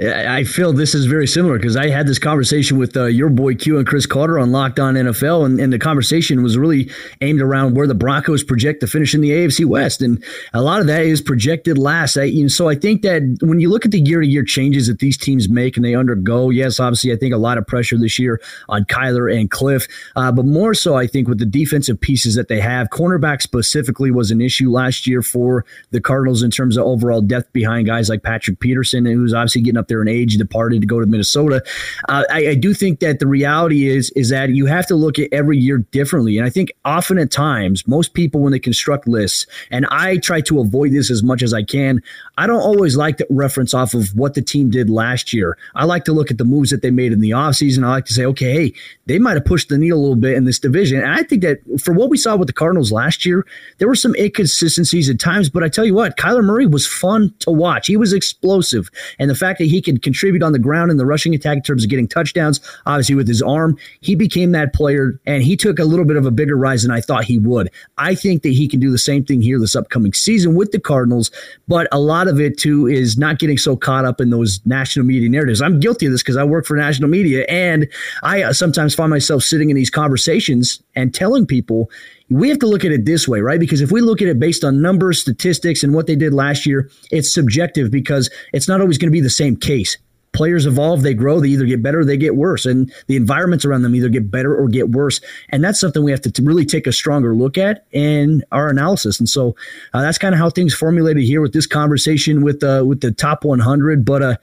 I 0.00 0.42
feel 0.42 0.72
this 0.72 0.92
is 0.92 1.06
very 1.06 1.28
similar 1.28 1.56
because 1.56 1.76
I 1.76 1.88
had 1.88 2.08
this 2.08 2.18
conversation 2.18 2.78
with 2.78 2.96
uh, 2.96 3.04
your 3.04 3.28
boy 3.28 3.54
Q 3.54 3.78
and 3.78 3.86
Chris 3.86 4.06
Carter 4.06 4.40
on 4.40 4.50
Locked 4.50 4.80
On 4.80 4.94
NFL, 4.94 5.46
and, 5.46 5.60
and, 5.60 5.72
the 5.72 5.78
conversation 5.78 6.42
was 6.42 6.58
really 6.58 6.90
aimed 7.20 7.40
around 7.40 7.76
where 7.76 7.86
the 7.86 7.94
Broncos 7.94 8.42
project 8.42 8.80
to 8.80 8.88
finish 8.88 9.14
in 9.14 9.20
the 9.20 9.30
AFC 9.30 9.64
West, 9.64 10.02
and 10.02 10.22
a 10.52 10.62
lot 10.62 10.80
of 10.80 10.88
that 10.88 11.02
is 11.02 11.22
projected 11.22 11.78
last. 11.78 12.16
I, 12.16 12.24
you 12.24 12.42
know, 12.42 12.48
so 12.48 12.68
I 12.68 12.74
think 12.74 13.02
that 13.02 13.38
when 13.40 13.60
you 13.60 13.70
look 13.70 13.84
at 13.84 13.92
the 13.92 14.00
year 14.00 14.20
to 14.20 14.26
year 14.26 14.42
changes 14.42 14.88
that 14.88 14.98
these 14.98 15.16
teams 15.16 15.48
make 15.48 15.76
and 15.76 15.84
they 15.84 15.94
undergo, 15.94 16.50
yes, 16.50 16.80
obviously 16.80 17.12
I 17.12 17.16
think 17.16 17.32
a 17.32 17.38
lot 17.38 17.56
of 17.56 17.64
pressure 17.64 17.96
this 17.96 18.18
year 18.18 18.40
on 18.68 18.84
Kyler 18.86 19.32
and 19.32 19.48
Cliff, 19.48 19.86
uh, 20.16 20.32
but 20.32 20.44
more 20.44 20.74
so 20.74 20.96
I 20.96 21.06
think 21.06 21.28
with 21.28 21.38
the 21.38 21.46
defensive 21.46 22.00
pieces 22.00 22.34
that 22.34 22.48
they 22.48 22.60
have, 22.60 22.88
cornerback 22.90 23.42
specifically 23.42 24.10
was 24.10 24.32
an 24.32 24.40
issue 24.40 24.72
last 24.72 25.06
year 25.06 25.22
for 25.22 25.64
the 25.92 26.00
Cardinals 26.00 26.42
in 26.42 26.50
terms 26.50 26.76
of 26.76 26.84
overall 26.84 27.20
depth 27.20 27.52
behind 27.52 27.86
guys 27.86 28.08
like 28.08 28.24
Patrick 28.24 28.58
Peterson, 28.58 29.04
who's 29.04 29.32
obviously 29.32 29.62
getting 29.62 29.78
up 29.78 29.83
up 29.84 29.88
there 29.88 30.00
in 30.00 30.08
age, 30.08 30.36
departed 30.36 30.80
to 30.80 30.86
go 30.86 30.98
to 30.98 31.06
Minnesota. 31.06 31.62
Uh, 32.08 32.24
I, 32.30 32.48
I, 32.48 32.54
do 32.54 32.72
think 32.72 33.00
that 33.00 33.18
the 33.18 33.26
reality 33.26 33.88
is 33.88 34.10
is 34.10 34.30
that 34.30 34.48
you 34.50 34.66
have 34.66 34.86
to 34.86 34.94
look 34.94 35.18
at 35.18 35.28
every 35.32 35.58
year 35.58 35.78
differently, 35.78 36.38
and 36.38 36.46
I 36.46 36.50
think 36.50 36.72
often 36.84 37.18
at 37.18 37.30
times 37.30 37.86
most 37.86 38.14
people 38.14 38.40
when 38.40 38.52
they 38.52 38.58
construct 38.58 39.06
lists, 39.06 39.46
and 39.70 39.86
I 39.90 40.16
try 40.18 40.40
to 40.42 40.60
avoid 40.60 40.92
this 40.92 41.10
as 41.10 41.22
much 41.22 41.42
as 41.42 41.52
I 41.52 41.62
can. 41.62 42.02
I 42.36 42.46
don't 42.46 42.60
always 42.60 42.96
like 42.96 43.18
to 43.18 43.26
reference 43.30 43.74
off 43.74 43.94
of 43.94 44.08
what 44.14 44.34
the 44.34 44.42
team 44.42 44.70
did 44.70 44.90
last 44.90 45.32
year. 45.32 45.56
I 45.74 45.84
like 45.84 46.04
to 46.04 46.12
look 46.12 46.30
at 46.30 46.38
the 46.38 46.44
moves 46.44 46.70
that 46.70 46.82
they 46.82 46.90
made 46.90 47.12
in 47.12 47.20
the 47.20 47.30
offseason. 47.30 47.84
I 47.84 47.90
like 47.90 48.06
to 48.06 48.12
say, 48.12 48.24
okay, 48.26 48.52
hey, 48.52 48.72
they 49.06 49.18
might 49.18 49.34
have 49.34 49.44
pushed 49.44 49.68
the 49.68 49.78
needle 49.78 49.98
a 49.98 50.02
little 50.02 50.16
bit 50.16 50.34
in 50.34 50.44
this 50.44 50.58
division. 50.58 51.00
And 51.00 51.12
I 51.12 51.22
think 51.22 51.42
that 51.42 51.58
for 51.80 51.94
what 51.94 52.10
we 52.10 52.16
saw 52.16 52.36
with 52.36 52.48
the 52.48 52.52
Cardinals 52.52 52.90
last 52.90 53.24
year, 53.24 53.46
there 53.78 53.86
were 53.86 53.94
some 53.94 54.14
inconsistencies 54.16 55.08
at 55.08 55.20
times. 55.20 55.48
But 55.48 55.62
I 55.62 55.68
tell 55.68 55.84
you 55.84 55.94
what, 55.94 56.16
Kyler 56.16 56.44
Murray 56.44 56.66
was 56.66 56.86
fun 56.86 57.32
to 57.40 57.50
watch. 57.50 57.86
He 57.86 57.96
was 57.96 58.12
explosive. 58.12 58.90
And 59.18 59.30
the 59.30 59.34
fact 59.34 59.58
that 59.58 59.66
he 59.66 59.80
could 59.80 60.02
contribute 60.02 60.42
on 60.42 60.52
the 60.52 60.58
ground 60.58 60.90
in 60.90 60.96
the 60.96 61.06
rushing 61.06 61.34
attack 61.34 61.58
in 61.58 61.62
terms 61.62 61.84
of 61.84 61.90
getting 61.90 62.08
touchdowns, 62.08 62.60
obviously 62.86 63.14
with 63.14 63.28
his 63.28 63.42
arm, 63.42 63.78
he 64.00 64.16
became 64.16 64.52
that 64.52 64.74
player 64.74 65.20
and 65.26 65.42
he 65.42 65.56
took 65.56 65.78
a 65.78 65.84
little 65.84 66.04
bit 66.04 66.16
of 66.16 66.26
a 66.26 66.30
bigger 66.30 66.56
rise 66.56 66.82
than 66.82 66.90
I 66.90 67.00
thought 67.00 67.24
he 67.24 67.38
would. 67.38 67.70
I 67.98 68.14
think 68.14 68.42
that 68.42 68.50
he 68.50 68.66
can 68.66 68.80
do 68.80 68.90
the 68.90 68.98
same 68.98 69.24
thing 69.24 69.40
here 69.40 69.60
this 69.60 69.76
upcoming 69.76 70.12
season 70.12 70.54
with 70.54 70.72
the 70.72 70.80
Cardinals. 70.80 71.30
But 71.68 71.86
a 71.92 72.00
lot 72.00 72.23
of 72.28 72.40
it 72.40 72.58
too 72.58 72.86
is 72.86 73.16
not 73.16 73.38
getting 73.38 73.58
so 73.58 73.76
caught 73.76 74.04
up 74.04 74.20
in 74.20 74.30
those 74.30 74.60
national 74.64 75.06
media 75.06 75.28
narratives. 75.28 75.62
I'm 75.62 75.80
guilty 75.80 76.06
of 76.06 76.12
this 76.12 76.22
because 76.22 76.36
I 76.36 76.44
work 76.44 76.66
for 76.66 76.76
national 76.76 77.08
media 77.08 77.44
and 77.48 77.88
I 78.22 78.42
uh, 78.42 78.52
sometimes 78.52 78.94
find 78.94 79.10
myself 79.10 79.42
sitting 79.42 79.70
in 79.70 79.76
these 79.76 79.90
conversations 79.90 80.82
and 80.94 81.14
telling 81.14 81.46
people 81.46 81.90
we 82.30 82.48
have 82.48 82.58
to 82.60 82.66
look 82.66 82.84
at 82.84 82.92
it 82.92 83.04
this 83.04 83.28
way, 83.28 83.40
right? 83.40 83.60
Because 83.60 83.80
if 83.80 83.92
we 83.92 84.00
look 84.00 84.22
at 84.22 84.28
it 84.28 84.38
based 84.38 84.64
on 84.64 84.80
numbers, 84.80 85.20
statistics, 85.20 85.82
and 85.82 85.94
what 85.94 86.06
they 86.06 86.16
did 86.16 86.32
last 86.32 86.64
year, 86.64 86.90
it's 87.10 87.32
subjective 87.32 87.90
because 87.90 88.30
it's 88.52 88.66
not 88.66 88.80
always 88.80 88.98
going 88.98 89.08
to 89.08 89.12
be 89.12 89.20
the 89.20 89.30
same 89.30 89.56
case. 89.56 89.98
Players 90.34 90.66
evolve, 90.66 91.02
they 91.02 91.14
grow, 91.14 91.40
they 91.40 91.48
either 91.48 91.64
get 91.64 91.82
better 91.82 92.00
or 92.00 92.04
they 92.04 92.16
get 92.16 92.36
worse. 92.36 92.66
And 92.66 92.92
the 93.06 93.16
environments 93.16 93.64
around 93.64 93.82
them 93.82 93.94
either 93.94 94.08
get 94.08 94.30
better 94.30 94.54
or 94.54 94.68
get 94.68 94.90
worse. 94.90 95.20
And 95.48 95.64
that's 95.64 95.80
something 95.80 96.02
we 96.02 96.10
have 96.10 96.20
to 96.22 96.42
really 96.42 96.66
take 96.66 96.86
a 96.86 96.92
stronger 96.92 97.34
look 97.34 97.56
at 97.56 97.86
in 97.92 98.42
our 98.52 98.68
analysis. 98.68 99.18
And 99.18 99.28
so 99.28 99.54
uh, 99.94 100.02
that's 100.02 100.18
kind 100.18 100.34
of 100.34 100.38
how 100.38 100.50
things 100.50 100.74
formulated 100.74 101.24
here 101.24 101.40
with 101.40 101.52
this 101.52 101.66
conversation 101.66 102.42
with 102.42 102.62
uh, 102.62 102.84
with 102.86 103.00
the 103.00 103.12
top 103.12 103.44
100. 103.44 104.04
But 104.04 104.22
uh, 104.22 104.36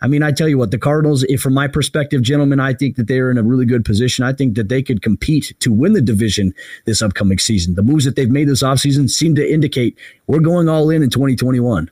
I 0.00 0.08
mean, 0.08 0.22
I 0.22 0.32
tell 0.32 0.48
you 0.48 0.58
what, 0.58 0.70
the 0.70 0.78
Cardinals, 0.78 1.24
if 1.24 1.40
from 1.40 1.54
my 1.54 1.68
perspective, 1.68 2.22
gentlemen, 2.22 2.60
I 2.60 2.74
think 2.74 2.96
that 2.96 3.08
they're 3.08 3.30
in 3.30 3.38
a 3.38 3.42
really 3.42 3.64
good 3.64 3.84
position. 3.84 4.24
I 4.24 4.32
think 4.32 4.54
that 4.56 4.68
they 4.68 4.82
could 4.82 5.02
compete 5.02 5.54
to 5.60 5.72
win 5.72 5.94
the 5.94 6.02
division 6.02 6.54
this 6.84 7.00
upcoming 7.00 7.38
season. 7.38 7.74
The 7.74 7.82
moves 7.82 8.04
that 8.04 8.16
they've 8.16 8.30
made 8.30 8.48
this 8.48 8.62
offseason 8.62 9.08
seem 9.08 9.34
to 9.36 9.52
indicate 9.52 9.98
we're 10.26 10.40
going 10.40 10.68
all 10.68 10.90
in 10.90 11.02
in 11.02 11.10
2021. 11.10 11.90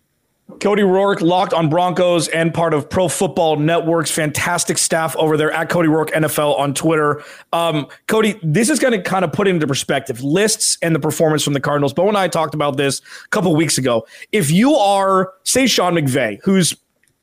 Cody 0.60 0.82
Roark 0.82 1.20
locked 1.20 1.52
on 1.52 1.68
Broncos 1.68 2.28
and 2.28 2.52
part 2.52 2.74
of 2.74 2.88
Pro 2.88 3.08
Football 3.08 3.56
Network's 3.56 4.10
fantastic 4.10 4.78
staff 4.78 5.14
over 5.16 5.36
there 5.36 5.52
at 5.52 5.68
Cody 5.68 5.88
Roark 5.88 6.10
NFL 6.10 6.58
on 6.58 6.74
Twitter. 6.74 7.22
Um, 7.52 7.86
Cody, 8.06 8.38
this 8.42 8.70
is 8.70 8.78
going 8.78 8.92
to 8.92 9.02
kind 9.02 9.24
of 9.24 9.32
put 9.32 9.48
into 9.48 9.66
perspective 9.66 10.22
lists 10.22 10.78
and 10.82 10.94
the 10.94 11.00
performance 11.00 11.42
from 11.42 11.52
the 11.52 11.60
Cardinals. 11.60 11.92
Bo 11.92 12.08
and 12.08 12.16
I 12.16 12.28
talked 12.28 12.54
about 12.54 12.76
this 12.76 13.00
a 13.24 13.28
couple 13.28 13.54
weeks 13.54 13.78
ago. 13.78 14.06
If 14.32 14.50
you 14.50 14.74
are, 14.74 15.32
say, 15.44 15.66
Sean 15.66 15.94
McVay, 15.94 16.38
who's 16.42 16.74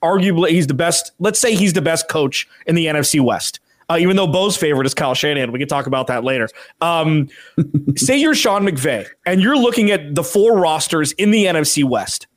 arguably 0.01 0.49
he's 0.49 0.67
the 0.67 0.73
best. 0.73 1.11
Let's 1.19 1.39
say 1.39 1.55
he's 1.55 1.73
the 1.73 1.81
best 1.81 2.09
coach 2.09 2.47
in 2.65 2.75
the 2.75 2.87
NFC 2.87 3.21
West. 3.21 3.59
Uh, 3.89 3.97
even 3.97 4.15
though 4.15 4.27
Bo's 4.27 4.55
favorite 4.55 4.85
is 4.85 4.93
Kyle 4.93 5.13
Shanahan, 5.13 5.51
we 5.51 5.59
can 5.59 5.67
talk 5.67 5.85
about 5.85 6.07
that 6.07 6.23
later. 6.23 6.47
Um, 6.79 7.27
say 7.97 8.17
you're 8.17 8.35
Sean 8.35 8.65
McVay 8.65 9.05
and 9.25 9.41
you're 9.41 9.57
looking 9.57 9.91
at 9.91 10.15
the 10.15 10.23
four 10.23 10.57
rosters 10.57 11.11
in 11.13 11.31
the 11.31 11.45
NFC 11.45 11.83
West. 11.83 12.27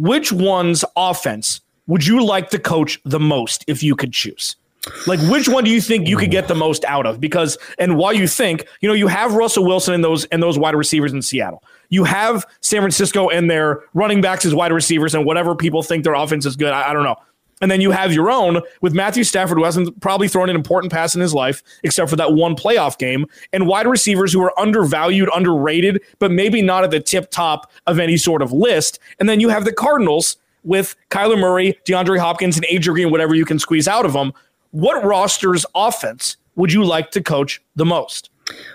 Which 0.00 0.32
one's 0.32 0.82
offense 0.96 1.60
would 1.86 2.06
you 2.06 2.24
like 2.24 2.48
to 2.50 2.58
coach 2.58 2.98
the 3.04 3.20
most 3.20 3.64
if 3.66 3.82
you 3.82 3.94
could 3.94 4.14
choose? 4.14 4.56
Like, 5.06 5.20
which 5.30 5.46
one 5.46 5.62
do 5.62 5.70
you 5.70 5.82
think 5.82 6.08
you 6.08 6.16
could 6.16 6.30
get 6.30 6.48
the 6.48 6.54
most 6.54 6.86
out 6.86 7.04
of? 7.04 7.20
Because, 7.20 7.58
and 7.78 7.98
why 7.98 8.12
you 8.12 8.26
think, 8.26 8.66
you 8.80 8.88
know, 8.88 8.94
you 8.94 9.08
have 9.08 9.34
Russell 9.34 9.66
Wilson 9.66 9.92
and 9.92 10.02
those 10.02 10.24
and 10.26 10.42
those 10.42 10.58
wide 10.58 10.74
receivers 10.74 11.12
in 11.12 11.20
Seattle. 11.20 11.62
You 11.90 12.04
have 12.04 12.46
San 12.62 12.80
Francisco 12.80 13.28
and 13.28 13.50
their 13.50 13.82
running 13.92 14.22
backs 14.22 14.46
as 14.46 14.54
wide 14.54 14.72
receivers, 14.72 15.14
and 15.14 15.26
whatever 15.26 15.54
people 15.54 15.82
think 15.82 16.04
their 16.04 16.14
offense 16.14 16.46
is 16.46 16.56
good. 16.56 16.72
I, 16.72 16.90
I 16.90 16.92
don't 16.94 17.04
know. 17.04 17.16
And 17.60 17.70
then 17.70 17.80
you 17.80 17.90
have 17.90 18.12
your 18.12 18.30
own 18.30 18.62
with 18.80 18.94
Matthew 18.94 19.24
Stafford, 19.24 19.58
who 19.58 19.64
hasn't 19.64 20.00
probably 20.00 20.28
thrown 20.28 20.48
an 20.48 20.56
important 20.56 20.92
pass 20.92 21.14
in 21.14 21.20
his 21.20 21.34
life, 21.34 21.62
except 21.82 22.08
for 22.08 22.16
that 22.16 22.32
one 22.32 22.56
playoff 22.56 22.98
game, 22.98 23.26
and 23.52 23.66
wide 23.66 23.86
receivers 23.86 24.32
who 24.32 24.42
are 24.42 24.58
undervalued, 24.58 25.28
underrated, 25.34 26.02
but 26.18 26.30
maybe 26.30 26.62
not 26.62 26.84
at 26.84 26.90
the 26.90 27.00
tip 27.00 27.30
top 27.30 27.70
of 27.86 27.98
any 27.98 28.16
sort 28.16 28.42
of 28.42 28.52
list. 28.52 28.98
And 29.18 29.28
then 29.28 29.40
you 29.40 29.48
have 29.48 29.64
the 29.64 29.72
Cardinals 29.72 30.36
with 30.64 30.94
Kyler 31.10 31.38
Murray, 31.38 31.78
DeAndre 31.86 32.18
Hopkins, 32.18 32.56
and 32.56 32.66
AJ 32.66 32.92
Green, 32.92 33.10
whatever 33.10 33.34
you 33.34 33.44
can 33.44 33.58
squeeze 33.58 33.88
out 33.88 34.06
of 34.06 34.12
them, 34.12 34.32
what 34.72 35.04
roster's 35.04 35.66
offense 35.74 36.36
would 36.56 36.72
you 36.72 36.84
like 36.84 37.10
to 37.12 37.22
coach 37.22 37.60
the 37.76 37.86
most? 37.86 38.29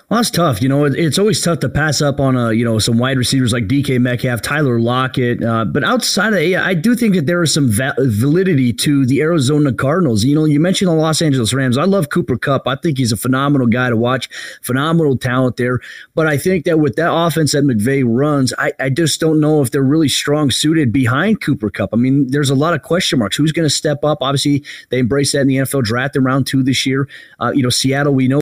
Well, 0.09 0.19
that's 0.19 0.29
tough. 0.29 0.61
You 0.61 0.69
know, 0.69 0.85
it's 0.85 1.17
always 1.17 1.41
tough 1.41 1.59
to 1.61 1.69
pass 1.69 1.99
up 1.99 2.19
on 2.19 2.35
a 2.35 2.53
you 2.53 2.63
know 2.63 2.77
some 2.77 2.99
wide 2.99 3.17
receivers 3.17 3.51
like 3.51 3.67
DK 3.67 3.99
Metcalf, 3.99 4.39
Tyler 4.39 4.79
Lockett. 4.79 5.43
Uh, 5.43 5.65
but 5.65 5.83
outside 5.83 6.33
of 6.33 6.39
it, 6.39 6.55
I 6.57 6.75
do 6.75 6.95
think 6.95 7.15
that 7.15 7.25
there 7.25 7.41
is 7.41 7.51
some 7.51 7.71
va- 7.71 7.95
validity 7.97 8.71
to 8.73 9.07
the 9.07 9.21
Arizona 9.21 9.73
Cardinals. 9.73 10.23
You 10.23 10.35
know, 10.35 10.45
you 10.45 10.59
mentioned 10.59 10.89
the 10.89 10.95
Los 10.95 11.23
Angeles 11.23 11.55
Rams. 11.55 11.75
I 11.75 11.85
love 11.85 12.09
Cooper 12.09 12.37
Kupp. 12.37 12.67
I 12.67 12.75
think 12.75 12.99
he's 12.99 13.11
a 13.11 13.17
phenomenal 13.17 13.65
guy 13.65 13.89
to 13.89 13.97
watch, 13.97 14.29
phenomenal 14.61 15.17
talent 15.17 15.57
there. 15.57 15.79
But 16.13 16.27
I 16.27 16.37
think 16.37 16.65
that 16.65 16.77
with 16.77 16.97
that 16.97 17.11
offense 17.11 17.53
that 17.53 17.63
McVay 17.63 18.03
runs, 18.05 18.53
I, 18.59 18.73
I 18.79 18.89
just 18.91 19.19
don't 19.19 19.39
know 19.39 19.63
if 19.63 19.71
they're 19.71 19.81
really 19.81 20.09
strong 20.09 20.51
suited 20.51 20.93
behind 20.93 21.41
Cooper 21.41 21.71
Kupp. 21.71 21.89
I 21.93 21.97
mean, 21.97 22.29
there's 22.29 22.51
a 22.51 22.55
lot 22.55 22.75
of 22.75 22.83
question 22.83 23.17
marks. 23.17 23.37
Who's 23.37 23.51
going 23.51 23.65
to 23.65 23.73
step 23.73 24.03
up? 24.03 24.19
Obviously, 24.21 24.63
they 24.91 24.99
embraced 24.99 25.33
that 25.33 25.41
in 25.41 25.47
the 25.47 25.57
NFL 25.57 25.83
draft 25.83 26.15
in 26.15 26.23
round 26.23 26.45
two 26.45 26.61
this 26.61 26.85
year. 26.85 27.09
Uh, 27.39 27.51
you 27.55 27.63
know, 27.63 27.71
Seattle, 27.71 28.13
we 28.13 28.27
know 28.27 28.39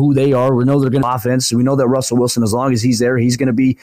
who 0.00 0.14
they 0.14 0.32
are. 0.32 0.54
We 0.54 0.64
know 0.64 0.80
they're 0.80 0.90
going 0.90 1.02
to 1.02 1.12
offense. 1.12 1.52
We 1.52 1.62
know 1.62 1.76
that 1.76 1.88
Russell 1.88 2.18
Wilson, 2.18 2.42
as 2.42 2.52
long 2.52 2.72
as 2.72 2.82
he's 2.82 2.98
there, 2.98 3.16
he's 3.16 3.36
going 3.36 3.46
to 3.48 3.52
be 3.52 3.78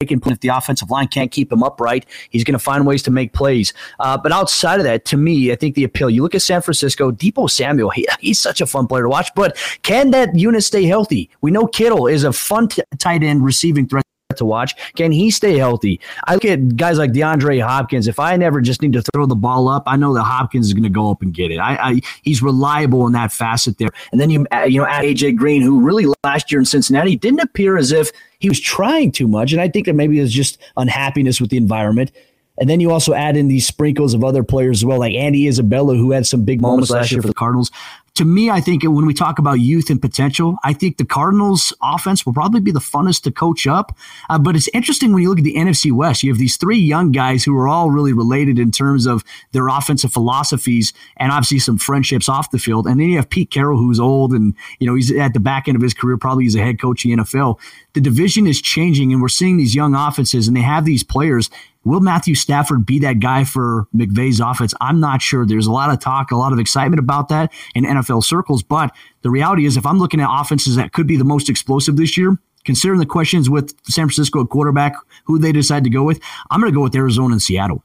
making 0.00 0.20
point. 0.20 0.34
if 0.34 0.40
the 0.40 0.48
offensive 0.48 0.90
line 0.90 1.08
can't 1.08 1.30
keep 1.30 1.52
him 1.52 1.62
upright, 1.62 2.06
he's 2.30 2.44
going 2.44 2.54
to 2.54 2.58
find 2.58 2.86
ways 2.86 3.02
to 3.02 3.10
make 3.10 3.32
plays. 3.32 3.72
Uh, 3.98 4.16
but 4.16 4.32
outside 4.32 4.80
of 4.80 4.84
that, 4.84 5.04
to 5.06 5.16
me, 5.16 5.52
I 5.52 5.56
think 5.56 5.74
the 5.74 5.84
appeal. 5.84 6.08
You 6.08 6.22
look 6.22 6.34
at 6.34 6.42
San 6.42 6.62
Francisco, 6.62 7.10
Deebo 7.10 7.50
Samuel. 7.50 7.90
He, 7.90 8.06
he's 8.20 8.38
such 8.38 8.60
a 8.60 8.66
fun 8.66 8.86
player 8.86 9.02
to 9.02 9.08
watch. 9.08 9.28
But 9.34 9.56
can 9.82 10.10
that 10.12 10.34
unit 10.34 10.64
stay 10.64 10.84
healthy? 10.84 11.30
We 11.40 11.50
know 11.50 11.66
Kittle 11.66 12.06
is 12.06 12.24
a 12.24 12.32
fun 12.32 12.68
t- 12.68 12.82
tight 12.98 13.22
end 13.22 13.44
receiving 13.44 13.86
threat 13.86 14.04
to 14.36 14.44
watch. 14.44 14.74
Can 14.94 15.12
he 15.12 15.30
stay 15.30 15.58
healthy? 15.58 16.00
I 16.26 16.34
look 16.34 16.44
at 16.44 16.76
guys 16.76 16.98
like 16.98 17.12
DeAndre 17.12 17.62
Hopkins. 17.62 18.08
If 18.08 18.18
I 18.18 18.36
never 18.36 18.60
just 18.60 18.82
need 18.82 18.92
to 18.94 19.02
throw 19.12 19.26
the 19.26 19.34
ball 19.34 19.68
up, 19.68 19.84
I 19.86 19.96
know 19.96 20.14
that 20.14 20.22
Hopkins 20.22 20.66
is 20.66 20.74
going 20.74 20.84
to 20.84 20.88
go 20.88 21.10
up 21.10 21.22
and 21.22 21.32
get 21.32 21.50
it. 21.50 21.58
I, 21.58 21.76
I, 21.76 22.00
he's 22.22 22.42
reliable 22.42 23.06
in 23.06 23.12
that 23.12 23.32
facet 23.32 23.78
there. 23.78 23.90
And 24.12 24.20
then 24.20 24.30
you 24.30 24.46
uh, 24.52 24.62
you 24.62 24.80
know 24.80 24.86
add 24.86 25.04
AJ 25.04 25.36
Green, 25.36 25.62
who 25.62 25.80
really 25.80 26.06
last 26.24 26.50
year 26.50 26.58
in 26.58 26.64
Cincinnati 26.64 27.16
didn't 27.16 27.40
appear 27.40 27.76
as 27.76 27.92
if 27.92 28.10
he 28.38 28.48
was 28.48 28.60
trying 28.60 29.12
too 29.12 29.28
much, 29.28 29.52
and 29.52 29.60
I 29.60 29.68
think 29.68 29.86
that 29.86 29.94
maybe 29.94 30.18
it's 30.18 30.32
just 30.32 30.58
unhappiness 30.76 31.40
with 31.40 31.50
the 31.50 31.56
environment. 31.56 32.10
And 32.58 32.68
then 32.68 32.78
you 32.78 32.90
also 32.90 33.14
add 33.14 33.38
in 33.38 33.48
these 33.48 33.66
sprinkles 33.66 34.12
of 34.12 34.22
other 34.22 34.44
players 34.44 34.80
as 34.80 34.84
well, 34.84 34.98
like 34.98 35.14
Andy 35.14 35.48
Isabella, 35.48 35.96
who 35.96 36.10
had 36.10 36.26
some 36.26 36.44
big 36.44 36.60
moments 36.60 36.90
last 36.90 37.10
year 37.10 37.22
for 37.22 37.28
the 37.28 37.34
Cardinals 37.34 37.70
to 38.14 38.24
me, 38.24 38.50
I 38.50 38.60
think 38.60 38.82
when 38.82 39.06
we 39.06 39.14
talk 39.14 39.38
about 39.38 39.60
youth 39.60 39.88
and 39.90 40.00
potential, 40.00 40.56
I 40.64 40.72
think 40.72 40.96
the 40.96 41.04
Cardinals 41.04 41.72
offense 41.82 42.26
will 42.26 42.32
probably 42.32 42.60
be 42.60 42.72
the 42.72 42.80
funnest 42.80 43.22
to 43.22 43.30
coach 43.30 43.66
up. 43.66 43.96
Uh, 44.28 44.38
but 44.38 44.56
it's 44.56 44.68
interesting 44.74 45.12
when 45.12 45.22
you 45.22 45.28
look 45.28 45.38
at 45.38 45.44
the 45.44 45.54
NFC 45.54 45.92
West, 45.92 46.22
you 46.22 46.30
have 46.30 46.38
these 46.38 46.56
three 46.56 46.78
young 46.78 47.12
guys 47.12 47.44
who 47.44 47.56
are 47.56 47.68
all 47.68 47.90
really 47.90 48.12
related 48.12 48.58
in 48.58 48.70
terms 48.70 49.06
of 49.06 49.24
their 49.52 49.68
offensive 49.68 50.12
philosophies 50.12 50.92
and 51.16 51.32
obviously 51.32 51.58
some 51.58 51.78
friendships 51.78 52.28
off 52.28 52.50
the 52.50 52.58
field. 52.58 52.86
And 52.86 53.00
then 53.00 53.08
you 53.08 53.16
have 53.16 53.30
Pete 53.30 53.50
Carroll, 53.50 53.78
who's 53.78 54.00
old 54.00 54.32
and, 54.32 54.54
you 54.78 54.86
know, 54.86 54.94
he's 54.94 55.12
at 55.12 55.32
the 55.32 55.40
back 55.40 55.68
end 55.68 55.76
of 55.76 55.82
his 55.82 55.94
career, 55.94 56.16
probably 56.18 56.44
he's 56.44 56.56
a 56.56 56.62
head 56.62 56.80
coach 56.80 57.04
in 57.04 57.16
the 57.16 57.22
NFL. 57.22 57.58
The 57.92 58.00
division 58.00 58.46
is 58.46 58.60
changing 58.60 59.12
and 59.12 59.22
we're 59.22 59.28
seeing 59.28 59.56
these 59.56 59.74
young 59.74 59.94
offenses 59.94 60.48
and 60.48 60.56
they 60.56 60.62
have 60.62 60.84
these 60.84 61.04
players 61.04 61.50
Will 61.84 62.00
Matthew 62.00 62.34
Stafford 62.34 62.84
be 62.84 62.98
that 63.00 63.20
guy 63.20 63.44
for 63.44 63.86
McVay's 63.94 64.38
offense? 64.38 64.74
I'm 64.82 65.00
not 65.00 65.22
sure. 65.22 65.46
There's 65.46 65.66
a 65.66 65.72
lot 65.72 65.90
of 65.90 65.98
talk, 65.98 66.30
a 66.30 66.36
lot 66.36 66.52
of 66.52 66.58
excitement 66.58 66.98
about 66.98 67.28
that 67.28 67.52
in 67.74 67.86
NFL 68.00 68.24
circles. 68.24 68.62
But 68.62 68.94
the 69.22 69.30
reality 69.30 69.66
is, 69.66 69.76
if 69.76 69.86
I'm 69.86 69.98
looking 69.98 70.20
at 70.20 70.28
offenses 70.30 70.76
that 70.76 70.92
could 70.92 71.06
be 71.06 71.16
the 71.16 71.24
most 71.24 71.48
explosive 71.48 71.96
this 71.96 72.16
year, 72.16 72.38
considering 72.64 73.00
the 73.00 73.06
questions 73.06 73.48
with 73.48 73.74
San 73.84 74.06
Francisco 74.06 74.42
at 74.42 74.48
quarterback, 74.48 74.94
who 75.24 75.38
they 75.38 75.52
decide 75.52 75.84
to 75.84 75.90
go 75.90 76.02
with, 76.02 76.20
I'm 76.50 76.60
going 76.60 76.72
to 76.72 76.76
go 76.76 76.82
with 76.82 76.94
Arizona 76.94 77.32
and 77.32 77.42
Seattle. 77.42 77.82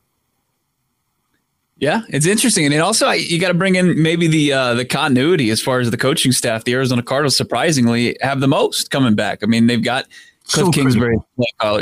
Yeah, 1.78 2.04
it's 2.08 2.26
interesting, 2.26 2.64
and 2.64 2.74
it 2.74 2.78
also 2.78 3.12
you 3.12 3.38
got 3.38 3.50
to 3.50 3.54
bring 3.54 3.76
in 3.76 4.02
maybe 4.02 4.28
the 4.28 4.54
uh, 4.54 4.74
the 4.76 4.86
continuity 4.86 5.50
as 5.50 5.62
far 5.62 5.82
as 5.82 5.92
the 5.92 5.98
coaching 5.98 6.32
staff. 6.32 6.64
The 6.64 6.74
Arizona 6.74 7.04
Cardinals 7.04 7.36
surprisingly 7.36 8.16
have 8.22 8.40
the 8.40 8.48
most 8.48 8.92
coming 8.92 9.14
back. 9.14 9.40
I 9.44 9.46
mean, 9.46 9.68
they've 9.68 9.84
got 9.84 10.06
Cliff 10.48 10.68
so 10.68 10.72
Kingsbury. 10.72 11.18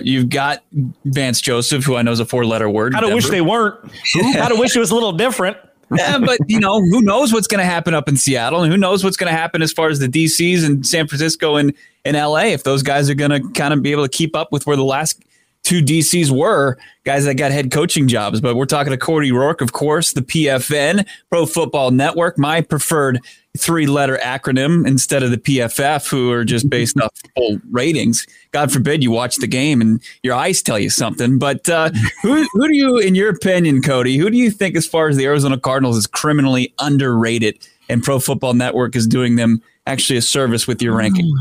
You've 0.01 0.29
got 0.29 0.63
Vance 1.05 1.41
Joseph, 1.41 1.83
who 1.83 1.95
I 1.95 2.01
know 2.01 2.11
is 2.11 2.19
a 2.19 2.25
four 2.25 2.45
letter 2.45 2.69
word. 2.69 2.95
I 2.95 3.01
don't 3.01 3.13
wish 3.13 3.29
they 3.29 3.41
weren't. 3.41 3.91
I 4.15 4.47
don't 4.49 4.59
wish 4.59 4.75
it 4.75 4.79
was 4.79 4.91
a 4.91 4.95
little 4.95 5.11
different. 5.11 5.57
Yeah, 5.95 6.17
but 6.17 6.39
you 6.47 6.59
know, 6.59 6.79
who 6.79 7.01
knows 7.01 7.33
what's 7.33 7.47
going 7.47 7.59
to 7.59 7.65
happen 7.65 7.93
up 7.93 8.07
in 8.07 8.17
Seattle, 8.17 8.63
and 8.63 8.71
who 8.71 8.77
knows 8.77 9.03
what's 9.03 9.17
going 9.17 9.31
to 9.31 9.37
happen 9.37 9.61
as 9.61 9.71
far 9.71 9.89
as 9.89 9.99
the 9.99 10.07
DCs 10.07 10.65
and 10.65 10.85
San 10.85 11.07
Francisco 11.07 11.55
and 11.55 11.73
in 12.05 12.15
LA 12.15 12.45
if 12.47 12.63
those 12.63 12.83
guys 12.83 13.09
are 13.09 13.15
going 13.15 13.31
to 13.31 13.41
kind 13.51 13.73
of 13.73 13.81
be 13.81 13.91
able 13.91 14.03
to 14.03 14.09
keep 14.09 14.35
up 14.35 14.51
with 14.51 14.65
where 14.67 14.75
the 14.75 14.83
last 14.83 15.23
two 15.63 15.81
DCs 15.81 16.29
were 16.29 16.77
guys 17.05 17.25
that 17.25 17.35
got 17.35 17.51
head 17.51 17.71
coaching 17.71 18.07
jobs. 18.07 18.41
But 18.41 18.55
we're 18.55 18.65
talking 18.65 18.91
to 18.91 18.97
Cody 18.97 19.31
Roark, 19.31 19.61
of 19.61 19.73
course, 19.73 20.13
the 20.13 20.21
PFN, 20.21 21.07
Pro 21.29 21.45
Football 21.45 21.91
Network, 21.91 22.37
my 22.37 22.61
preferred 22.61 23.19
three 23.57 23.85
letter 23.85 24.19
acronym 24.23 24.87
instead 24.87 25.21
of 25.21 25.31
the 25.31 25.37
PFF, 25.37 26.09
who 26.09 26.31
are 26.31 26.43
just 26.43 26.69
based 26.69 26.99
off 26.99 27.11
full 27.35 27.59
ratings. 27.71 28.25
God 28.51 28.71
forbid 28.71 29.03
you 29.03 29.11
watch 29.11 29.37
the 29.37 29.47
game 29.47 29.79
and 29.79 30.01
your 30.23 30.35
eyes 30.35 30.61
tell 30.61 30.79
you 30.79 30.89
something. 30.89 31.39
But 31.39 31.67
uh, 31.69 31.91
who, 32.21 32.47
who 32.51 32.67
do 32.67 32.75
you, 32.75 32.97
in 32.97 33.15
your 33.15 33.29
opinion, 33.29 33.81
Cody, 33.81 34.17
who 34.17 34.29
do 34.29 34.37
you 34.37 34.51
think, 34.51 34.75
as 34.75 34.87
far 34.87 35.07
as 35.07 35.17
the 35.17 35.25
Arizona 35.25 35.57
Cardinals, 35.57 35.97
is 35.97 36.07
criminally 36.07 36.73
underrated 36.79 37.67
and 37.89 38.01
Pro 38.01 38.19
Football 38.19 38.53
Network 38.53 38.95
is 38.95 39.05
doing 39.05 39.35
them 39.35 39.61
actually 39.85 40.17
a 40.17 40.21
service 40.21 40.67
with 40.67 40.81
your 40.81 40.95
ranking? 40.95 41.31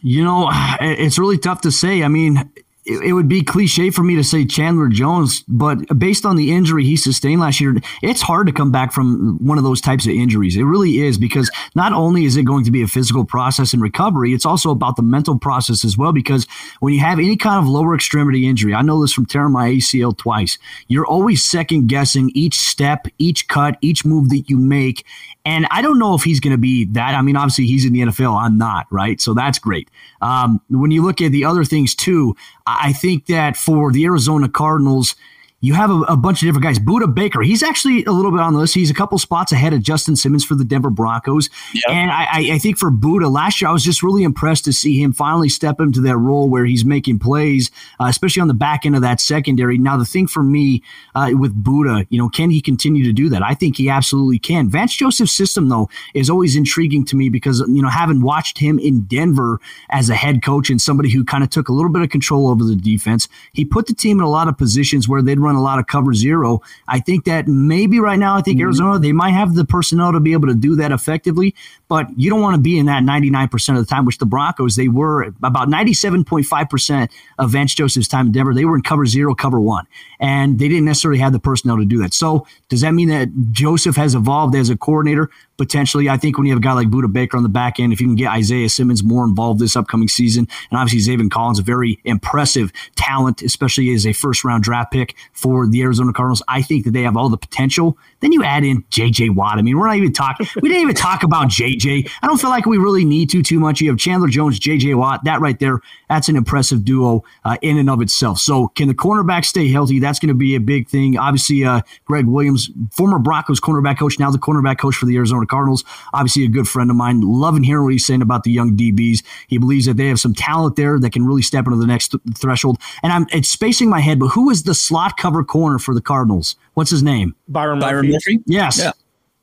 You 0.00 0.24
know, 0.24 0.48
it's 0.80 1.18
really 1.18 1.38
tough 1.38 1.60
to 1.62 1.70
say. 1.70 2.02
I 2.02 2.08
mean, 2.08 2.50
it, 2.84 3.02
it 3.04 3.12
would 3.12 3.28
be 3.28 3.42
cliche 3.42 3.90
for 3.90 4.02
me 4.02 4.16
to 4.16 4.24
say 4.24 4.44
Chandler 4.44 4.88
Jones, 4.88 5.44
but 5.46 5.98
based 5.98 6.26
on 6.26 6.36
the 6.36 6.52
injury 6.52 6.84
he 6.84 6.96
sustained 6.96 7.40
last 7.40 7.60
year, 7.60 7.76
it's 8.02 8.22
hard 8.22 8.46
to 8.48 8.52
come 8.52 8.72
back 8.72 8.92
from 8.92 9.38
one 9.40 9.58
of 9.58 9.64
those 9.64 9.80
types 9.80 10.06
of 10.06 10.12
injuries. 10.12 10.56
It 10.56 10.64
really 10.64 10.98
is 11.00 11.16
because 11.16 11.50
not 11.74 11.92
only 11.92 12.24
is 12.24 12.36
it 12.36 12.42
going 12.42 12.64
to 12.64 12.70
be 12.70 12.82
a 12.82 12.88
physical 12.88 13.24
process 13.24 13.72
and 13.72 13.80
recovery, 13.80 14.32
it's 14.32 14.46
also 14.46 14.70
about 14.70 14.96
the 14.96 15.02
mental 15.02 15.38
process 15.38 15.84
as 15.84 15.96
well. 15.96 16.12
Because 16.12 16.46
when 16.80 16.92
you 16.92 17.00
have 17.00 17.18
any 17.18 17.36
kind 17.36 17.62
of 17.62 17.68
lower 17.68 17.94
extremity 17.94 18.46
injury, 18.48 18.74
I 18.74 18.82
know 18.82 19.00
this 19.00 19.12
from 19.12 19.26
tearing 19.26 19.52
my 19.52 19.68
ACL 19.70 20.16
twice, 20.16 20.58
you're 20.88 21.06
always 21.06 21.44
second 21.44 21.86
guessing 21.86 22.30
each 22.34 22.58
step, 22.58 23.06
each 23.18 23.46
cut, 23.46 23.76
each 23.80 24.04
move 24.04 24.30
that 24.30 24.50
you 24.50 24.56
make. 24.56 25.04
And 25.44 25.66
I 25.70 25.82
don't 25.82 25.98
know 25.98 26.14
if 26.14 26.22
he's 26.22 26.40
going 26.40 26.52
to 26.52 26.58
be 26.58 26.84
that. 26.86 27.14
I 27.14 27.22
mean, 27.22 27.36
obviously 27.36 27.66
he's 27.66 27.84
in 27.84 27.92
the 27.92 28.00
NFL. 28.00 28.40
I'm 28.40 28.58
not, 28.58 28.86
right? 28.90 29.20
So 29.20 29.34
that's 29.34 29.58
great. 29.58 29.88
Um, 30.20 30.60
when 30.68 30.92
you 30.92 31.04
look 31.04 31.20
at 31.20 31.32
the 31.32 31.44
other 31.44 31.64
things 31.64 31.94
too, 31.94 32.36
I 32.66 32.92
think 32.92 33.26
that 33.26 33.56
for 33.56 33.92
the 33.92 34.04
Arizona 34.04 34.48
Cardinals, 34.48 35.14
you 35.62 35.74
have 35.74 35.90
a, 35.90 36.00
a, 36.02 36.16
bunch 36.16 36.42
of 36.42 36.48
different 36.48 36.64
guys. 36.64 36.78
Budda 36.80 37.14
Baker, 37.14 37.40
he's 37.40 37.62
actually 37.62 38.04
a 38.04 38.10
little 38.10 38.32
bit 38.32 38.40
on 38.40 38.52
the 38.52 38.58
list. 38.58 38.74
He's 38.74 38.90
a 38.90 38.94
couple 38.94 39.16
spots 39.16 39.52
ahead 39.52 39.72
of 39.72 39.80
Justin 39.80 40.16
Simmons 40.16 40.44
for 40.44 40.56
the 40.56 40.64
Denver 40.64 40.90
Broncos. 40.90 41.48
Yep. 41.72 41.84
And 41.88 42.10
I, 42.10 42.54
I, 42.54 42.58
think 42.58 42.78
for 42.78 42.90
Budda, 42.90 43.30
last 43.30 43.60
year 43.60 43.68
I 43.68 43.72
was 43.72 43.84
just 43.84 44.02
really 44.02 44.24
impressed 44.24 44.64
to 44.64 44.72
see 44.72 45.00
him 45.00 45.12
finally 45.12 45.48
step 45.48 45.80
into 45.80 46.00
that 46.00 46.16
role 46.16 46.48
where 46.48 46.64
he's 46.64 46.84
making 46.84 47.20
plays, 47.20 47.70
uh, 48.00 48.06
especially 48.06 48.42
on 48.42 48.48
the 48.48 48.54
back 48.54 48.84
end 48.84 48.96
of 48.96 49.02
that 49.02 49.20
secondary. 49.20 49.78
Now, 49.78 49.96
the 49.96 50.04
thing 50.04 50.26
for 50.26 50.42
me 50.42 50.82
uh, 51.14 51.30
with 51.32 51.54
Budda, 51.62 52.08
you 52.10 52.18
know, 52.18 52.28
can 52.28 52.50
he 52.50 52.60
continue 52.60 53.04
to 53.04 53.12
do 53.12 53.28
that? 53.28 53.42
I 53.42 53.54
think 53.54 53.76
he 53.76 53.88
absolutely 53.88 54.40
can. 54.40 54.68
Vance 54.68 54.96
Joseph's 54.96 55.32
system, 55.32 55.68
though, 55.68 55.88
is 56.12 56.28
always 56.28 56.56
intriguing 56.56 57.04
to 57.04 57.16
me 57.16 57.28
because, 57.28 57.60
you 57.60 57.82
know, 57.82 57.88
having 57.88 58.20
watched 58.20 58.58
him 58.58 58.80
in 58.80 59.02
Denver 59.02 59.60
as 59.90 60.10
a 60.10 60.16
head 60.16 60.42
coach 60.42 60.70
and 60.70 60.82
somebody 60.82 61.10
who 61.10 61.24
kind 61.24 61.44
of 61.44 61.50
took 61.50 61.68
a 61.68 61.72
little 61.72 61.92
bit 61.92 62.02
of 62.02 62.10
control 62.10 62.48
over 62.48 62.64
the 62.64 62.74
defense, 62.74 63.28
he 63.52 63.64
put 63.64 63.86
the 63.86 63.94
team 63.94 64.18
in 64.18 64.24
a 64.24 64.30
lot 64.30 64.48
of 64.48 64.58
positions 64.58 65.08
where 65.08 65.22
they'd 65.22 65.38
run 65.38 65.51
run 65.52 65.60
a 65.60 65.62
lot 65.62 65.78
of 65.78 65.86
cover 65.86 66.14
zero. 66.14 66.60
I 66.88 67.00
think 67.00 67.24
that 67.24 67.46
maybe 67.46 68.00
right 68.00 68.18
now, 68.18 68.36
I 68.36 68.42
think 68.42 68.56
mm-hmm. 68.56 68.64
Arizona, 68.64 68.98
they 68.98 69.12
might 69.12 69.30
have 69.30 69.54
the 69.54 69.64
personnel 69.64 70.12
to 70.12 70.20
be 70.20 70.32
able 70.32 70.48
to 70.48 70.54
do 70.54 70.74
that 70.76 70.92
effectively, 70.92 71.54
but 71.88 72.06
you 72.16 72.30
don't 72.30 72.40
want 72.40 72.54
to 72.56 72.60
be 72.60 72.78
in 72.78 72.86
that 72.86 73.02
99% 73.02 73.70
of 73.70 73.76
the 73.76 73.86
time, 73.86 74.04
which 74.04 74.18
the 74.18 74.26
Broncos, 74.26 74.76
they 74.76 74.88
were 74.88 75.22
about 75.42 75.68
97.5% 75.68 77.10
of 77.38 77.50
Vance 77.50 77.74
Joseph's 77.74 78.08
time 78.08 78.26
in 78.26 78.32
Denver. 78.32 78.54
They 78.54 78.64
were 78.64 78.76
in 78.76 78.82
cover 78.82 79.06
zero, 79.06 79.34
cover 79.34 79.60
one, 79.60 79.86
and 80.20 80.58
they 80.58 80.68
didn't 80.68 80.84
necessarily 80.84 81.20
have 81.20 81.32
the 81.32 81.40
personnel 81.40 81.76
to 81.78 81.84
do 81.84 81.98
that. 81.98 82.14
So 82.14 82.46
does 82.68 82.80
that 82.80 82.92
mean 82.92 83.08
that 83.08 83.28
Joseph 83.50 83.96
has 83.96 84.14
evolved 84.14 84.54
as 84.54 84.70
a 84.70 84.76
coordinator? 84.76 85.30
Potentially. 85.62 86.08
I 86.08 86.16
think 86.16 86.36
when 86.36 86.46
you 86.46 86.52
have 86.52 86.58
a 86.58 86.62
guy 86.62 86.72
like 86.72 86.88
Budda 86.88 87.12
Baker 87.12 87.36
on 87.36 87.44
the 87.44 87.48
back 87.48 87.78
end, 87.78 87.92
if 87.92 88.00
you 88.00 88.08
can 88.08 88.16
get 88.16 88.32
Isaiah 88.32 88.68
Simmons 88.68 89.04
more 89.04 89.24
involved 89.24 89.60
this 89.60 89.76
upcoming 89.76 90.08
season, 90.08 90.48
and 90.70 90.80
obviously 90.80 91.16
Zaven 91.16 91.30
Collins, 91.30 91.60
a 91.60 91.62
very 91.62 92.00
impressive 92.04 92.72
talent, 92.96 93.42
especially 93.42 93.92
as 93.94 94.04
a 94.04 94.12
first 94.12 94.42
round 94.42 94.64
draft 94.64 94.90
pick 94.90 95.14
for 95.32 95.68
the 95.68 95.80
Arizona 95.82 96.12
Cardinals, 96.12 96.42
I 96.48 96.62
think 96.62 96.84
that 96.84 96.90
they 96.90 97.02
have 97.02 97.16
all 97.16 97.28
the 97.28 97.36
potential. 97.36 97.96
Then 98.18 98.32
you 98.32 98.42
add 98.42 98.64
in 98.64 98.82
JJ 98.90 99.36
Watt. 99.36 99.58
I 99.58 99.62
mean, 99.62 99.78
we're 99.78 99.86
not 99.86 99.96
even 99.96 100.12
talking, 100.12 100.48
we 100.62 100.68
didn't 100.68 100.82
even 100.82 100.96
talk 100.96 101.22
about 101.22 101.46
JJ. 101.48 102.10
I 102.22 102.26
don't 102.26 102.40
feel 102.40 102.50
like 102.50 102.66
we 102.66 102.78
really 102.78 103.04
need 103.04 103.30
to 103.30 103.42
too 103.42 103.60
much. 103.60 103.80
You 103.80 103.90
have 103.90 103.98
Chandler 103.98 104.28
Jones, 104.28 104.58
JJ 104.58 104.96
Watt. 104.96 105.22
That 105.24 105.40
right 105.40 105.58
there, 105.60 105.80
that's 106.12 106.28
an 106.28 106.36
impressive 106.36 106.84
duo 106.84 107.24
uh, 107.44 107.56
in 107.62 107.78
and 107.78 107.88
of 107.88 108.02
itself. 108.02 108.38
So 108.38 108.68
can 108.68 108.86
the 108.86 108.94
cornerback 108.94 109.46
stay 109.46 109.70
healthy? 109.70 109.98
That's 109.98 110.18
going 110.18 110.28
to 110.28 110.34
be 110.34 110.54
a 110.54 110.60
big 110.60 110.86
thing. 110.88 111.16
Obviously, 111.16 111.64
uh, 111.64 111.80
Greg 112.04 112.26
Williams, 112.26 112.70
former 112.90 113.18
Broncos 113.18 113.60
cornerback 113.60 113.98
coach, 113.98 114.18
now 114.18 114.30
the 114.30 114.38
cornerback 114.38 114.78
coach 114.78 114.94
for 114.94 115.06
the 115.06 115.16
Arizona 115.16 115.46
Cardinals. 115.46 115.84
Obviously, 116.12 116.44
a 116.44 116.48
good 116.48 116.68
friend 116.68 116.90
of 116.90 116.96
mine. 116.96 117.22
Loving 117.22 117.62
hearing 117.62 117.84
what 117.84 117.94
he's 117.94 118.04
saying 118.04 118.20
about 118.20 118.44
the 118.44 118.52
young 118.52 118.76
DBs. 118.76 119.22
He 119.48 119.56
believes 119.56 119.86
that 119.86 119.96
they 119.96 120.08
have 120.08 120.20
some 120.20 120.34
talent 120.34 120.76
there 120.76 120.98
that 121.00 121.12
can 121.14 121.24
really 121.24 121.40
step 121.40 121.66
into 121.66 121.78
the 121.78 121.86
next 121.86 122.08
th- 122.08 122.22
threshold. 122.36 122.76
And 123.02 123.10
I'm 123.10 123.26
it's 123.32 123.48
spacing 123.48 123.88
my 123.88 124.00
head, 124.00 124.18
but 124.18 124.28
who 124.28 124.50
is 124.50 124.64
the 124.64 124.74
slot 124.74 125.16
cover 125.16 125.42
corner 125.42 125.78
for 125.78 125.94
the 125.94 126.02
Cardinals? 126.02 126.56
What's 126.74 126.90
his 126.90 127.02
name? 127.02 127.34
Byron 127.48 127.80
Byron 127.80 128.10
Murphy. 128.10 128.40
Yes. 128.44 128.78
Yeah. 128.78 128.92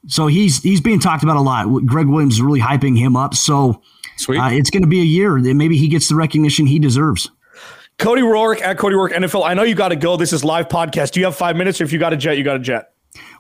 So 0.05 0.27
he's 0.27 0.62
he's 0.62 0.82
being 0.82 0.99
talked 0.99 1.23
about 1.23 1.36
a 1.36 1.41
lot. 1.41 1.65
Greg 1.88 2.05
Williams 2.05 2.36
is 2.36 2.41
really 2.43 2.62
hyping 2.62 2.95
him 2.95 3.15
up. 3.15 3.34
So 3.34 3.82
Sweet. 4.19 4.38
Uh, 4.38 4.49
it's 4.51 4.69
going 4.69 4.84
to 4.84 4.88
be 4.88 4.99
a 4.99 5.05
year 5.05 5.41
that 5.41 5.53
maybe 5.53 5.77
he 5.77 5.88
gets 5.88 6.10
the 6.10 6.15
recognition 6.15 6.65
he 6.65 6.77
deserves. 6.77 7.32
Cody 7.97 8.21
Roark 8.21 8.62
at 8.62 8.77
Cody 8.77 8.95
Roark 8.95 9.13
NFL. 9.13 9.45
I 9.45 9.53
know 9.53 9.63
you 9.63 9.75
got 9.75 9.89
to 9.89 9.95
go. 9.95 10.17
This 10.17 10.34
is 10.34 10.43
live 10.43 10.67
podcast. 10.67 11.12
Do 11.12 11.21
you 11.21 11.25
have 11.25 11.36
five 11.36 11.55
minutes? 11.55 11.79
Or 11.79 11.86
if 11.86 11.93
you 11.93 11.99
got 11.99 12.12
a 12.12 12.17
jet, 12.17 12.38
you 12.38 12.43
got 12.43 12.58
a 12.58 12.60
jet. 12.60 12.91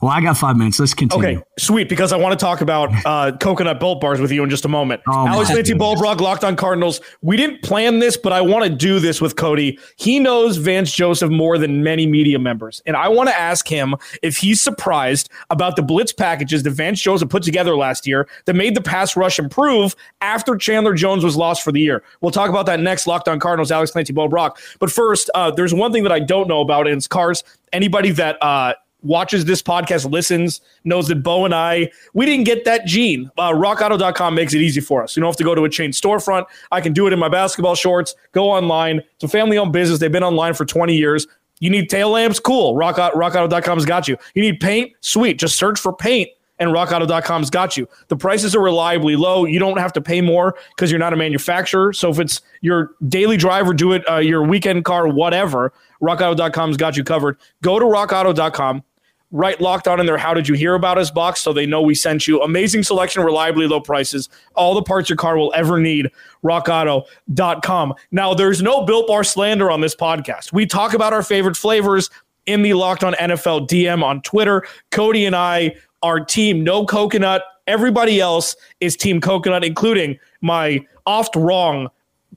Well, 0.01 0.11
I 0.11 0.21
got 0.21 0.37
five 0.37 0.55
minutes. 0.55 0.79
Let's 0.79 0.93
continue. 0.93 1.39
Okay, 1.39 1.43
sweet. 1.57 1.89
Because 1.89 2.13
I 2.13 2.17
want 2.17 2.39
to 2.39 2.43
talk 2.43 2.61
about 2.61 2.89
uh, 3.05 3.35
coconut 3.37 3.79
built 3.79 3.99
bars 3.99 4.21
with 4.21 4.31
you 4.31 4.43
in 4.43 4.49
just 4.49 4.63
a 4.63 4.69
moment. 4.69 5.01
Oh, 5.07 5.27
Alex 5.27 5.49
Clancy 5.49 5.73
Bo 5.73 5.95
Brock, 5.95 6.21
Locked 6.21 6.43
on 6.43 6.55
Cardinals. 6.55 7.01
We 7.21 7.35
didn't 7.35 7.63
plan 7.63 7.99
this, 7.99 8.15
but 8.15 8.31
I 8.31 8.41
want 8.41 8.63
to 8.63 8.69
do 8.69 8.99
this 8.99 9.19
with 9.19 9.35
Cody. 9.35 9.77
He 9.97 10.19
knows 10.19 10.57
Vance 10.57 10.91
Joseph 10.93 11.29
more 11.29 11.57
than 11.57 11.83
many 11.83 12.07
media 12.07 12.39
members, 12.39 12.81
and 12.85 12.95
I 12.95 13.09
want 13.09 13.29
to 13.29 13.37
ask 13.37 13.67
him 13.67 13.95
if 14.21 14.37
he's 14.37 14.61
surprised 14.61 15.29
about 15.49 15.75
the 15.75 15.81
blitz 15.81 16.13
packages 16.13 16.63
that 16.63 16.71
Vance 16.71 17.01
Joseph 17.01 17.29
put 17.29 17.43
together 17.43 17.75
last 17.75 18.07
year 18.07 18.27
that 18.45 18.55
made 18.55 18.75
the 18.75 18.81
pass 18.81 19.17
rush 19.17 19.37
improve 19.37 19.95
after 20.21 20.55
Chandler 20.55 20.93
Jones 20.93 21.23
was 21.23 21.35
lost 21.35 21.63
for 21.63 21.71
the 21.71 21.81
year. 21.81 22.03
We'll 22.21 22.31
talk 22.31 22.49
about 22.49 22.65
that 22.67 22.79
next. 22.79 23.05
Locked 23.05 23.27
on 23.27 23.39
Cardinals, 23.39 23.71
Alex 23.71 23.91
Clancy 23.91 24.13
Bo 24.13 24.27
Brock. 24.27 24.59
But 24.79 24.91
first, 24.91 25.29
uh, 25.35 25.51
there's 25.51 25.73
one 25.73 25.91
thing 25.91 26.03
that 26.03 26.11
I 26.11 26.19
don't 26.19 26.47
know 26.47 26.61
about, 26.61 26.87
and 26.87 26.95
it's 26.95 27.07
cars. 27.07 27.43
Anybody 27.73 28.11
that 28.11 28.41
uh, 28.41 28.73
watches 29.01 29.45
this 29.45 29.61
podcast, 29.61 30.09
listens, 30.09 30.61
knows 30.83 31.07
that 31.07 31.23
Bo 31.23 31.45
and 31.45 31.53
I, 31.53 31.89
we 32.13 32.25
didn't 32.25 32.45
get 32.45 32.65
that 32.65 32.85
gene. 32.85 33.29
Uh, 33.37 33.51
rockauto.com 33.51 34.35
makes 34.35 34.53
it 34.53 34.61
easy 34.61 34.81
for 34.81 35.03
us. 35.03 35.15
You 35.15 35.21
don't 35.21 35.29
have 35.29 35.37
to 35.37 35.43
go 35.43 35.55
to 35.55 35.63
a 35.65 35.69
chain 35.69 35.91
storefront. 35.91 36.45
I 36.71 36.81
can 36.81 36.93
do 36.93 37.07
it 37.07 37.13
in 37.13 37.19
my 37.19 37.29
basketball 37.29 37.75
shorts, 37.75 38.15
go 38.31 38.49
online. 38.49 39.01
It's 39.15 39.23
a 39.23 39.27
family 39.27 39.57
owned 39.57 39.73
business. 39.73 39.99
They've 39.99 40.11
been 40.11 40.23
online 40.23 40.53
for 40.53 40.65
20 40.65 40.95
years. 40.95 41.27
You 41.59 41.69
need 41.69 41.89
tail 41.89 42.09
lamps? 42.09 42.39
Cool. 42.39 42.75
Rock, 42.75 42.95
rockauto.com's 42.95 43.85
got 43.85 44.07
you. 44.07 44.17
You 44.33 44.41
need 44.41 44.59
paint? 44.59 44.93
Sweet. 45.01 45.37
Just 45.39 45.57
search 45.57 45.79
for 45.79 45.93
paint 45.93 46.29
and 46.59 46.71
rockauto.com's 46.71 47.49
got 47.49 47.77
you. 47.77 47.87
The 48.09 48.17
prices 48.17 48.55
are 48.55 48.61
reliably 48.61 49.15
low. 49.15 49.45
You 49.45 49.59
don't 49.59 49.77
have 49.77 49.93
to 49.93 50.01
pay 50.01 50.21
more 50.21 50.55
because 50.75 50.91
you're 50.91 50.99
not 50.99 51.13
a 51.13 51.17
manufacturer. 51.17 51.93
So 51.93 52.09
if 52.09 52.19
it's 52.19 52.41
your 52.61 52.91
daily 53.07 53.37
driver, 53.37 53.73
do 53.73 53.93
it, 53.93 54.07
uh, 54.09 54.17
your 54.17 54.43
weekend 54.43 54.85
car, 54.85 55.07
whatever, 55.07 55.73
rockauto.com's 56.01 56.77
got 56.77 56.97
you 56.97 57.03
covered. 57.03 57.37
Go 57.61 57.79
to 57.79 57.85
rockauto.com 57.85 58.83
right 59.31 59.61
locked 59.61 59.87
on 59.87 59.99
in 59.99 60.05
their 60.05 60.17
how 60.17 60.33
did 60.33 60.47
you 60.47 60.55
hear 60.55 60.73
about 60.73 60.97
us 60.97 61.11
box 61.11 61.41
so 61.41 61.53
they 61.53 61.65
know 61.65 61.81
we 61.81 61.93
sent 61.93 62.27
you. 62.27 62.41
Amazing 62.41 62.83
selection 62.83 63.23
reliably 63.23 63.67
low 63.67 63.79
prices 63.79 64.29
all 64.55 64.73
the 64.73 64.81
parts 64.81 65.09
your 65.09 65.17
car 65.17 65.37
will 65.37 65.53
ever 65.55 65.79
need 65.79 66.09
rockauto.com 66.43 67.93
now 68.11 68.33
there's 68.33 68.61
no 68.61 68.83
built 68.85 69.07
bar 69.07 69.23
slander 69.23 69.69
on 69.69 69.81
this 69.81 69.95
podcast. 69.95 70.51
We 70.51 70.65
talk 70.65 70.93
about 70.93 71.13
our 71.13 71.23
favorite 71.23 71.57
flavors 71.57 72.09
in 72.45 72.63
the 72.63 72.73
locked 72.73 73.03
on 73.03 73.13
nfl 73.13 73.67
dm 73.67 74.03
on 74.03 74.21
twitter. 74.21 74.65
Cody 74.91 75.25
and 75.25 75.35
i 75.35 75.75
are 76.01 76.23
team 76.23 76.63
no 76.63 76.85
coconut. 76.85 77.43
Everybody 77.67 78.19
else 78.19 78.55
is 78.79 78.95
team 78.95 79.21
coconut 79.21 79.63
including 79.63 80.17
my 80.41 80.83
oft 81.05 81.35
wrong 81.35 81.89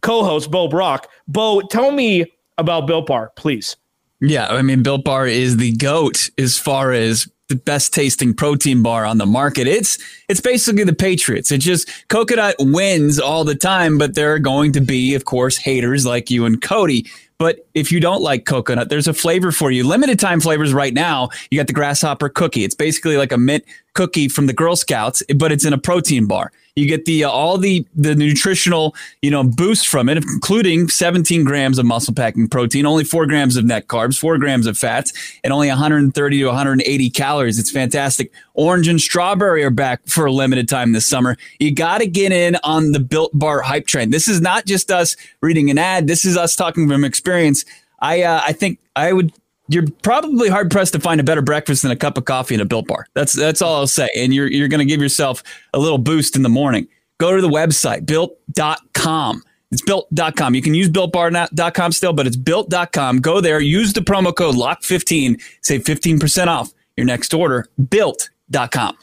co-host 0.02 0.50
bo 0.50 0.68
brock. 0.68 1.08
Bo 1.26 1.62
tell 1.62 1.90
me 1.92 2.26
about 2.58 2.86
built 2.86 3.06
bar 3.06 3.32
please 3.36 3.76
yeah, 4.24 4.46
I 4.46 4.62
mean, 4.62 4.84
Built 4.84 5.02
Bar 5.04 5.26
is 5.26 5.56
the 5.56 5.72
goat 5.72 6.30
as 6.38 6.56
far 6.56 6.92
as 6.92 7.28
the 7.48 7.56
best 7.56 7.92
tasting 7.92 8.32
protein 8.32 8.80
bar 8.80 9.04
on 9.04 9.18
the 9.18 9.26
market. 9.26 9.66
It's 9.66 9.98
it's 10.28 10.40
basically 10.40 10.84
the 10.84 10.94
Patriots. 10.94 11.50
It 11.50 11.58
just 11.58 11.90
coconut 12.08 12.54
wins 12.60 13.18
all 13.18 13.42
the 13.42 13.56
time, 13.56 13.98
but 13.98 14.14
there 14.14 14.32
are 14.32 14.38
going 14.38 14.72
to 14.72 14.80
be, 14.80 15.16
of 15.16 15.24
course, 15.24 15.56
haters 15.58 16.06
like 16.06 16.30
you 16.30 16.46
and 16.46 16.62
Cody. 16.62 17.10
But 17.36 17.66
if 17.74 17.90
you 17.90 17.98
don't 17.98 18.22
like 18.22 18.44
coconut, 18.44 18.90
there's 18.90 19.08
a 19.08 19.12
flavor 19.12 19.50
for 19.50 19.72
you. 19.72 19.84
Limited 19.84 20.20
time 20.20 20.40
flavors 20.40 20.72
right 20.72 20.94
now. 20.94 21.30
You 21.50 21.58
got 21.58 21.66
the 21.66 21.72
grasshopper 21.72 22.28
cookie. 22.28 22.62
It's 22.62 22.76
basically 22.76 23.16
like 23.16 23.32
a 23.32 23.38
mint 23.38 23.64
cookie 23.94 24.28
from 24.28 24.46
the 24.46 24.52
Girl 24.52 24.76
Scouts, 24.76 25.24
but 25.34 25.50
it's 25.50 25.64
in 25.64 25.72
a 25.72 25.78
protein 25.78 26.26
bar. 26.26 26.52
You 26.74 26.86
get 26.86 27.04
the 27.04 27.24
uh, 27.24 27.30
all 27.30 27.58
the 27.58 27.86
the 27.94 28.14
nutritional 28.14 28.94
you 29.20 29.30
know 29.30 29.44
boost 29.44 29.88
from 29.88 30.08
it, 30.08 30.16
including 30.16 30.88
17 30.88 31.44
grams 31.44 31.78
of 31.78 31.84
muscle 31.84 32.14
packing 32.14 32.48
protein, 32.48 32.86
only 32.86 33.04
four 33.04 33.26
grams 33.26 33.58
of 33.58 33.66
net 33.66 33.88
carbs, 33.88 34.18
four 34.18 34.38
grams 34.38 34.66
of 34.66 34.78
fats, 34.78 35.12
and 35.44 35.52
only 35.52 35.68
130 35.68 36.38
to 36.38 36.46
180 36.46 37.10
calories. 37.10 37.58
It's 37.58 37.70
fantastic. 37.70 38.32
Orange 38.54 38.88
and 38.88 38.98
strawberry 38.98 39.62
are 39.62 39.70
back 39.70 40.00
for 40.06 40.24
a 40.24 40.32
limited 40.32 40.66
time 40.66 40.92
this 40.92 41.06
summer. 41.06 41.36
You 41.58 41.74
got 41.74 41.98
to 41.98 42.06
get 42.06 42.32
in 42.32 42.56
on 42.64 42.92
the 42.92 43.00
Built 43.00 43.38
Bar 43.38 43.60
hype 43.60 43.86
train. 43.86 44.08
This 44.08 44.26
is 44.26 44.40
not 44.40 44.64
just 44.64 44.90
us 44.90 45.14
reading 45.42 45.70
an 45.70 45.76
ad. 45.76 46.06
This 46.06 46.24
is 46.24 46.38
us 46.38 46.56
talking 46.56 46.88
from 46.88 47.04
experience. 47.04 47.66
I 48.00 48.22
uh, 48.22 48.40
I 48.46 48.54
think 48.54 48.78
I 48.96 49.12
would 49.12 49.34
you're 49.68 49.86
probably 50.02 50.48
hard 50.48 50.70
pressed 50.70 50.92
to 50.92 51.00
find 51.00 51.20
a 51.20 51.24
better 51.24 51.42
breakfast 51.42 51.82
than 51.82 51.90
a 51.90 51.96
cup 51.96 52.18
of 52.18 52.24
coffee 52.24 52.54
and 52.54 52.62
a 52.62 52.64
built 52.64 52.86
bar. 52.86 53.06
That's 53.14 53.32
that's 53.32 53.62
all 53.62 53.76
I'll 53.76 53.86
say. 53.86 54.08
And 54.16 54.34
you're 54.34 54.50
you're 54.50 54.68
going 54.68 54.80
to 54.80 54.84
give 54.84 55.00
yourself 55.00 55.42
a 55.72 55.78
little 55.78 55.98
boost 55.98 56.36
in 56.36 56.42
the 56.42 56.48
morning. 56.48 56.88
Go 57.18 57.34
to 57.34 57.42
the 57.42 57.48
website 57.48 58.06
built.com. 58.06 59.42
It's 59.70 59.82
built.com. 59.82 60.54
You 60.54 60.60
can 60.60 60.74
use 60.74 60.90
builtbar.com 60.90 61.92
still, 61.92 62.12
but 62.12 62.26
it's 62.26 62.36
built.com. 62.36 63.20
Go 63.20 63.40
there, 63.40 63.58
use 63.58 63.94
the 63.94 64.00
promo 64.00 64.34
code 64.34 64.54
LOCK15, 64.54 65.40
save 65.62 65.84
15% 65.84 66.46
off 66.46 66.72
your 66.96 67.06
next 67.06 67.32
order. 67.32 67.66
Built.com. 67.88 68.98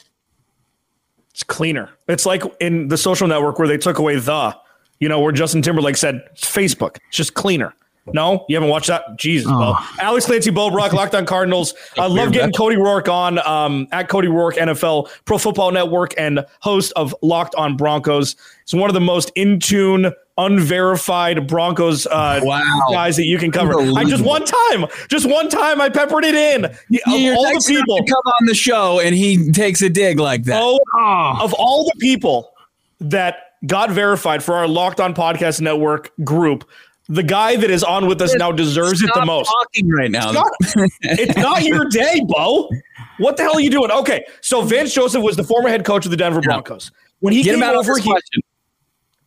It's 1.30 1.42
cleaner. 1.42 1.90
It's 2.06 2.24
like 2.24 2.42
in 2.60 2.86
the 2.86 2.96
social 2.96 3.26
network 3.26 3.58
where 3.58 3.66
they 3.66 3.78
took 3.78 3.98
away 3.98 4.16
the, 4.16 4.56
you 5.00 5.08
know, 5.08 5.18
where 5.20 5.32
Justin 5.32 5.62
Timberlake 5.62 5.96
said 5.96 6.22
Facebook. 6.36 6.98
It's 7.08 7.16
just 7.16 7.34
cleaner. 7.34 7.74
No, 8.06 8.44
you 8.48 8.56
haven't 8.56 8.70
watched 8.70 8.88
that. 8.88 9.16
Jesus, 9.18 9.50
oh. 9.52 9.58
well, 9.58 9.88
Alex 10.00 10.26
Clancy 10.26 10.50
Bo 10.50 10.70
Brock, 10.70 10.92
Locked 10.92 11.14
On 11.14 11.26
Cardinals. 11.26 11.74
I 11.98 12.06
love 12.06 12.32
getting 12.32 12.52
Cody 12.52 12.76
Roark 12.76 13.08
on 13.12 13.38
um, 13.46 13.86
at 13.92 14.08
Cody 14.08 14.28
Roark 14.28 14.56
NFL 14.56 15.10
Pro 15.24 15.38
Football 15.38 15.72
Network 15.72 16.14
and 16.18 16.44
host 16.60 16.92
of 16.96 17.14
Locked 17.22 17.54
On 17.56 17.76
Broncos. 17.76 18.36
He's 18.64 18.78
one 18.78 18.90
of 18.90 18.94
the 18.94 19.00
most 19.00 19.30
in 19.36 19.60
tune, 19.60 20.12
unverified 20.38 21.46
Broncos 21.46 22.06
uh, 22.06 22.40
wow. 22.42 22.62
guys 22.90 23.16
that 23.16 23.26
you 23.26 23.38
can 23.38 23.50
cover. 23.50 23.78
I 23.78 24.04
just 24.04 24.24
one 24.24 24.44
time, 24.44 24.86
just 25.08 25.28
one 25.28 25.48
time, 25.48 25.80
I 25.80 25.88
peppered 25.88 26.24
it 26.24 26.34
in. 26.34 26.64
Of 26.64 26.74
all 27.06 27.54
the 27.54 27.64
people 27.66 27.96
come 27.98 28.32
on 28.40 28.46
the 28.46 28.54
show 28.54 29.00
and 29.00 29.14
he 29.14 29.50
takes 29.52 29.82
a 29.82 29.90
dig 29.90 30.18
like 30.18 30.44
that. 30.44 30.60
Oh, 30.62 30.80
oh. 30.96 31.38
of 31.40 31.52
all 31.54 31.84
the 31.84 31.94
people 32.00 32.52
that 33.00 33.54
got 33.66 33.90
verified 33.90 34.42
for 34.42 34.54
our 34.54 34.66
Locked 34.66 35.00
On 35.00 35.14
Podcast 35.14 35.60
Network 35.60 36.12
group 36.24 36.68
the 37.10 37.24
guy 37.24 37.56
that 37.56 37.70
is 37.70 37.82
on 37.82 38.06
with 38.06 38.22
us 38.22 38.34
now 38.36 38.52
deserves 38.52 39.00
Stop 39.00 39.16
it 39.16 39.20
the 39.20 39.26
most. 39.26 39.48
Talking 39.48 39.90
right 39.90 40.10
now, 40.10 40.30
it's 40.30 40.76
not, 40.76 40.90
it's 41.02 41.36
not, 41.36 41.64
your 41.64 41.84
day, 41.86 42.22
Bo. 42.26 42.70
What 43.18 43.36
the 43.36 43.42
hell 43.42 43.56
are 43.56 43.60
you 43.60 43.68
doing? 43.68 43.90
Okay, 43.90 44.24
so 44.40 44.62
Vance 44.62 44.94
Joseph 44.94 45.22
was 45.22 45.36
the 45.36 45.44
former 45.44 45.68
head 45.68 45.84
coach 45.84 46.04
of 46.04 46.12
the 46.12 46.16
Denver 46.16 46.40
Broncos. 46.40 46.92
When 47.18 47.34
he 47.34 47.42
Get 47.42 47.56
came 47.56 47.62
over, 47.64 47.98
he, 47.98 48.08
question. 48.08 48.42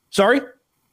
sorry. 0.10 0.41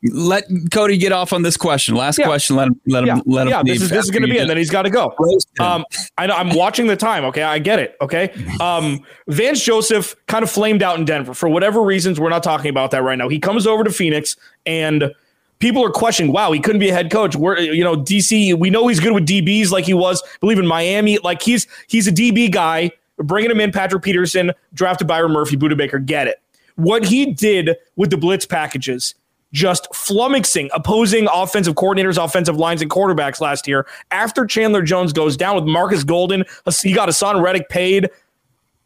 Let 0.03 0.44
Cody 0.72 0.96
get 0.96 1.12
off 1.12 1.35
on 1.35 1.42
this 1.42 1.59
question. 1.59 1.94
Last 1.94 2.18
yeah. 2.18 2.24
question. 2.24 2.57
Let 2.57 2.68
him. 2.68 2.81
Let 2.87 3.03
him. 3.03 3.07
Yeah. 3.09 3.22
Let 3.26 3.46
him. 3.46 3.50
Yeah. 3.50 3.62
This 3.62 3.83
is 3.83 3.90
this 3.90 4.07
is 4.07 4.11
going 4.11 4.22
to 4.22 4.29
be 4.29 4.38
it. 4.38 4.48
Then 4.48 4.57
he's 4.57 4.70
got 4.70 4.83
to 4.83 4.90
go. 4.90 5.14
Um, 5.61 5.85
I 6.16 6.26
know. 6.26 6.35
I'm 6.35 6.57
watching 6.57 6.87
the 6.87 6.96
time. 6.96 7.24
Okay, 7.26 7.42
I 7.42 7.59
get 7.59 7.79
it. 7.79 7.96
Okay. 8.00 8.33
Um, 8.61 9.00
Vance 9.29 9.62
Joseph 9.62 10.16
kind 10.26 10.42
of 10.42 10.50
flamed 10.50 10.83
out 10.83 10.98
in 10.98 11.05
Denver 11.05 11.35
for 11.35 11.50
whatever 11.50 11.83
reasons. 11.83 12.18
We're 12.18 12.31
not 12.31 12.42
talking 12.42 12.70
about 12.70 12.92
that 12.92 13.03
right 13.03 13.18
now. 13.18 13.29
He 13.29 13.38
comes 13.38 13.66
over 13.66 13.85
to 13.85 13.92
Phoenix 13.92 14.37
and 14.64 15.12
people 15.61 15.85
are 15.85 15.90
questioning, 15.90 16.33
wow, 16.33 16.51
he 16.51 16.59
couldn't 16.59 16.81
be 16.81 16.88
a 16.88 16.92
head 16.92 17.11
coach. 17.11 17.37
We're, 17.37 17.59
you 17.59 17.85
know, 17.85 17.94
DC, 17.94 18.59
we 18.59 18.70
know 18.70 18.88
he's 18.88 18.99
good 18.99 19.12
with 19.12 19.27
DBs 19.27 19.70
like 19.70 19.85
he 19.85 19.94
was, 19.94 20.20
I 20.25 20.38
believe 20.40 20.59
in 20.59 20.66
Miami. 20.66 21.18
Like 21.18 21.40
he's 21.42 21.68
he's 21.87 22.09
a 22.09 22.12
DB 22.12 22.51
guy. 22.51 22.90
Bringing 23.18 23.51
him 23.51 23.61
in, 23.61 23.70
Patrick 23.70 24.03
Peterson, 24.03 24.51
drafted 24.73 25.07
Byron 25.07 25.33
Murphy, 25.33 25.55
Budda 25.55 25.77
Baker, 25.77 25.99
get 25.99 26.27
it. 26.27 26.40
What 26.77 27.05
he 27.05 27.27
did 27.27 27.77
with 27.96 28.09
the 28.09 28.16
blitz 28.16 28.46
packages, 28.46 29.14
just 29.53 29.87
flummoxing 29.92 30.70
opposing 30.73 31.29
offensive 31.31 31.75
coordinators, 31.75 32.23
offensive 32.23 32.57
lines, 32.57 32.81
and 32.81 32.90
quarterbacks 32.90 33.38
last 33.38 33.68
year. 33.68 33.87
After 34.11 34.46
Chandler 34.46 34.81
Jones 34.81 35.12
goes 35.12 35.37
down 35.37 35.55
with 35.55 35.64
Marcus 35.64 36.03
Golden, 36.03 36.44
he 36.83 36.94
got 36.94 37.11
Haason 37.11 37.42
Reddick 37.42 37.68
paid. 37.68 38.09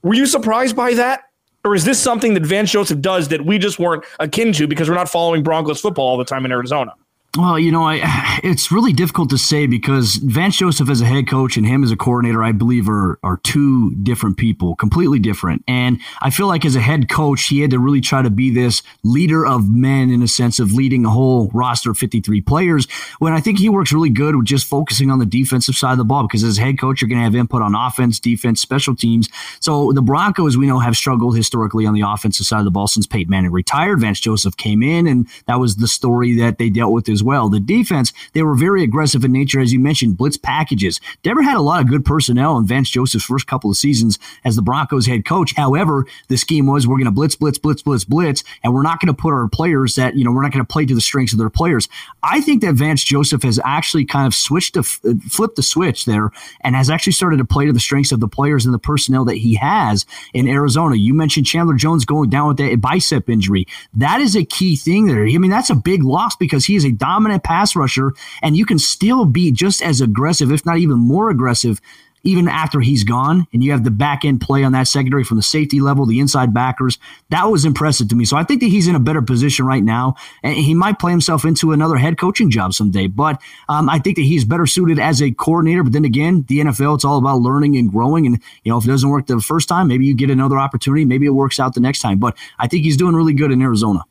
Were 0.03 0.15
you 0.15 0.27
surprised 0.27 0.75
by 0.75 0.95
that? 0.95 1.31
Or 1.65 1.75
is 1.75 1.85
this 1.85 1.99
something 1.99 2.35
that 2.35 2.45
Vance 2.45 2.71
Joseph 2.71 3.01
does 3.01 3.29
that 3.29 3.45
we 3.45 3.59
just 3.59 3.79
weren't 3.79 4.05
akin 4.21 4.53
to 4.53 4.67
because 4.67 4.89
we're 4.89 4.97
not 4.97 5.09
following 5.09 5.43
Broncos 5.43 5.81
football 5.81 6.07
all 6.07 6.19
the 6.19 6.25
time 6.25 6.45
in 6.45 6.53
Arizona? 6.53 6.93
Well, 7.37 7.59
you 7.59 7.73
know, 7.73 7.83
I, 7.83 8.01
it's 8.45 8.71
really 8.71 8.93
difficult 8.93 9.31
to 9.31 9.39
say 9.39 9.67
because 9.67 10.17
Vance 10.17 10.57
Joseph 10.57 10.89
as 10.89 11.01
a 11.01 11.05
head 11.05 11.29
coach 11.29 11.57
and 11.57 11.67
him 11.67 11.83
as 11.83 11.91
a 11.91 11.97
coordinator, 11.97 12.45
I 12.45 12.53
believe, 12.53 12.89
are 12.89 13.19
are 13.25 13.39
two 13.39 13.95
different 13.97 14.37
people, 14.37 14.77
completely 14.77 15.19
different. 15.19 15.65
And 15.67 16.01
I 16.23 16.31
feel 16.31 16.47
like 16.47 16.65
as 16.65 16.77
a 16.77 16.81
head 16.81 17.09
coach, 17.09 17.47
he 17.47 17.61
had 17.61 17.71
to 17.73 17.79
really 17.79 18.01
try 18.01 18.23
to 18.23 18.31
be 18.31 18.51
this 18.51 18.83
leader 19.03 19.45
of 19.45 19.69
men 19.69 20.11
in 20.11 20.23
a 20.23 20.29
sense 20.29 20.61
of 20.61 20.73
leading 20.73 21.05
a 21.05 21.11
whole 21.11 21.51
roster 21.53 21.91
of 21.91 21.99
53 21.99 22.41
players. 22.43 22.87
When 23.19 23.33
I 23.33 23.41
think 23.41 23.59
he 23.59 23.69
works 23.69 23.93
really 23.93 24.11
good 24.11 24.37
with 24.37 24.47
just 24.47 24.67
focusing 24.67 25.11
on 25.11 25.19
the 25.19 25.27
defensive 25.27 25.75
side 25.75 25.93
of 25.93 25.99
the 25.99 26.05
ball 26.05 26.23
because 26.23 26.45
as 26.45 26.59
a 26.59 26.61
head 26.61 26.79
coach, 26.79 27.01
you're 27.01 27.09
going 27.09 27.19
to 27.19 27.25
have 27.25 27.35
input 27.35 27.63
on 27.63 27.75
offense, 27.75 28.21
defense, 28.21 28.61
special 28.61 28.95
teams. 28.95 29.29
So 29.59 29.93
the 29.93 30.03
Broncos, 30.03 30.57
we 30.57 30.67
know, 30.67 30.79
have 30.79 30.97
struggled 30.97 31.37
historically 31.37 31.85
on 31.85 31.95
the 31.95 32.03
offensive 32.03 32.47
side 32.47 32.61
of 32.61 32.65
the 32.65 32.71
ball 32.71 32.87
since 32.87 33.07
Peyton 33.07 33.31
Manning 33.31 33.51
retired. 33.51 34.01
Vance 34.01 34.21
Joseph 34.21 34.57
came 34.57 34.83
in, 34.83 35.07
and 35.09 35.29
that 35.47 35.59
was 35.59 35.77
the 35.77 35.89
story 35.89 36.37
that 36.37 36.59
they 36.59 36.71
dealt 36.71 36.93
with 36.93 37.09
as 37.09 37.24
well. 37.25 37.49
The 37.49 37.61
defense, 37.61 38.13
they 38.33 38.43
were 38.43 38.55
very 38.55 38.85
aggressive 38.85 39.25
in 39.25 39.33
nature, 39.33 39.61
as 39.61 39.73
you 39.73 39.81
mentioned, 39.81 40.17
blitz 40.17 40.37
packages. 40.37 41.01
Denver 41.23 41.43
had 41.43 41.57
a 41.57 41.61
lot 41.61 41.81
of 41.81 41.89
good 41.89 42.05
personnel 42.05 42.59
in 42.59 42.67
Vance 42.67 42.91
Joseph's 42.91 43.25
first 43.25 43.47
couple 43.47 43.71
of 43.71 43.77
seasons 43.77 44.19
as 44.45 44.57
the 44.57 44.63
Broncos 44.63 45.07
head 45.07 45.25
coach. 45.25 45.55
However, 45.55 46.07
the 46.29 46.37
scheme 46.37 46.67
was 46.67 46.87
we're 46.87 46.97
going 46.97 47.07
to 47.07 47.11
blitz, 47.11 47.37
blitz, 47.37 47.59
blitz, 47.59 47.83
blitz, 47.83 48.05
blitz, 48.05 48.45
and 48.63 48.75
we're 48.75 48.83
not 48.83 49.01
going 49.01 49.15
to 49.15 49.21
put 49.21 49.33
our 49.33 49.49
players 49.49 49.95
that, 49.95 50.17
you 50.17 50.25
know, 50.25 50.33
we're 50.33 50.43
not 50.43 50.53
going 50.53 50.65
to 50.65 50.73
play 50.73 50.85
to 50.87 50.95
the 50.95 51.01
strengths 51.01 51.33
of 51.33 51.39
their 51.39 51.51
players. 51.51 51.89
I 52.23 52.41
think 52.41 52.61
that 52.63 52.75
Vance 52.75 53.03
Joseph 53.03 53.43
has 53.43 53.61
actually 53.65 54.05
kind 54.05 54.27
of 54.27 54.35
switched 54.35 54.75
to 54.75 54.83
flip 54.83 55.55
the 55.55 55.63
switch 55.63 56.05
there 56.05 56.31
and 56.61 56.77
has 56.77 56.91
actually 56.91 57.13
started 57.13 57.39
to 57.39 57.45
play 57.45 57.67
to 57.67 57.73
the 57.73 57.81
strengths 57.81 58.13
of 58.13 58.21
the 58.21 58.29
players 58.29 58.65
and 58.65 58.75
the 58.75 58.79
personnel 58.79 59.25
that 59.25 59.37
he 59.37 59.55
has 59.55 60.07
in 60.33 60.49
Arizona. 60.49 60.97
You 60.97 61.15
mentioned 61.15 61.47
Chandler 61.47 61.75
Jones 61.75 62.05
going 62.05 62.31
down 62.31 62.49
with 62.49 62.57
that 62.59 62.81
bicep 62.81 63.29
injury. 63.29 63.67
That 63.95 64.21
is 64.21 64.37
a 64.37 64.45
key 64.45 64.77
thing 64.77 65.07
there. 65.07 65.27
I 65.27 65.39
mean, 65.39 65.51
that's 65.51 65.71
a 65.71 65.75
big 65.75 66.03
loss 66.03 66.37
because 66.37 66.65
he 66.65 66.77
is 66.77 66.85
a 66.85 66.91
dominant 66.91 67.14
pass 67.43 67.77
rusher, 67.77 68.13
and 68.43 68.57
you 68.57 68.67
can 68.67 68.79
still 68.79 69.25
be 69.25 69.53
just 69.53 69.83
as 69.83 70.01
aggressive, 70.01 70.51
if 70.53 70.65
not 70.65 70.79
even 70.79 70.99
more 70.99 71.31
aggressive, 71.31 71.81
even 72.25 72.49
after 72.49 72.81
he's 72.81 73.05
gone, 73.05 73.47
and 73.53 73.63
you 73.63 73.71
have 73.73 73.85
the 73.85 73.91
back 73.91 74.25
end 74.25 74.41
play 74.41 74.65
on 74.65 74.73
that 74.73 74.89
secondary 74.89 75.23
from 75.25 75.37
the 75.37 75.43
safety 75.43 75.81
level, 75.81 76.07
the 76.07 76.19
inside 76.19 76.55
backers. 76.55 76.99
That 77.29 77.45
was 77.45 77.65
impressive 77.65 78.09
to 78.09 78.17
me. 78.17 78.25
So 78.25 78.37
I 78.37 78.45
think 78.45 78.61
that 78.63 78.69
he's 78.69 78.89
in 78.89 78.95
a 78.95 79.01
better 79.01 79.23
position 79.23 79.67
right 79.67 79.83
now, 79.83 80.15
and 80.43 80.57
he 80.57 80.75
might 80.75 80.99
play 80.99 81.11
himself 81.11 81.45
into 81.45 81.73
another 81.73 81.97
head 81.97 82.19
coaching 82.19 82.51
job 82.51 82.73
someday. 82.73 83.07
But 83.07 83.41
um, 83.69 83.91
I 83.91 83.99
think 83.99 84.17
that 84.17 84.23
he's 84.23 84.45
better 84.45 84.67
suited 84.67 84.99
as 84.99 85.23
a 85.23 85.31
coordinator. 85.33 85.83
But 85.83 85.93
then 85.93 86.05
again, 86.05 86.45
the 86.49 86.61
NFL, 86.61 86.97
it's 86.97 87.05
all 87.05 87.19
about 87.19 87.41
learning 87.41 87.77
and 87.77 87.91
growing. 87.91 88.27
And 88.27 88.41
you 88.63 88.73
know, 88.73 88.79
if 88.79 88.85
it 88.85 88.89
doesn't 88.89 89.09
work 89.09 89.27
the 89.27 89.41
first 89.41 89.69
time, 89.69 89.89
maybe 89.89 90.07
you 90.07 90.17
get 90.17 90.31
another 90.31 90.59
opportunity. 90.59 91.05
Maybe 91.05 91.27
it 91.27 91.31
works 91.31 91.61
out 91.61 91.75
the 91.75 91.81
next 91.81 92.01
time. 92.01 92.19
But 92.19 92.37
I 92.59 92.69
think 92.69 92.85
he's 92.85 92.97
doing 92.97 93.15
really 93.15 93.35
good 93.35 93.53
in 93.53 93.61
Arizona. 93.61 94.05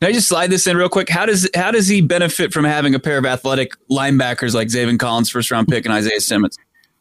Can 0.00 0.10
I 0.10 0.12
just 0.12 0.28
slide 0.28 0.50
this 0.50 0.66
in 0.66 0.76
real 0.76 0.90
quick? 0.90 1.08
How 1.08 1.24
does 1.24 1.48
how 1.54 1.70
does 1.70 1.88
he 1.88 2.02
benefit 2.02 2.52
from 2.52 2.64
having 2.64 2.94
a 2.94 2.98
pair 2.98 3.16
of 3.16 3.24
athletic 3.24 3.72
linebackers 3.90 4.52
like 4.52 4.68
Zaven 4.68 4.98
Collins, 4.98 5.30
first 5.30 5.50
round 5.50 5.68
pick, 5.68 5.86
and 5.86 5.94
Isaiah 5.94 6.20
Simmons? 6.20 6.58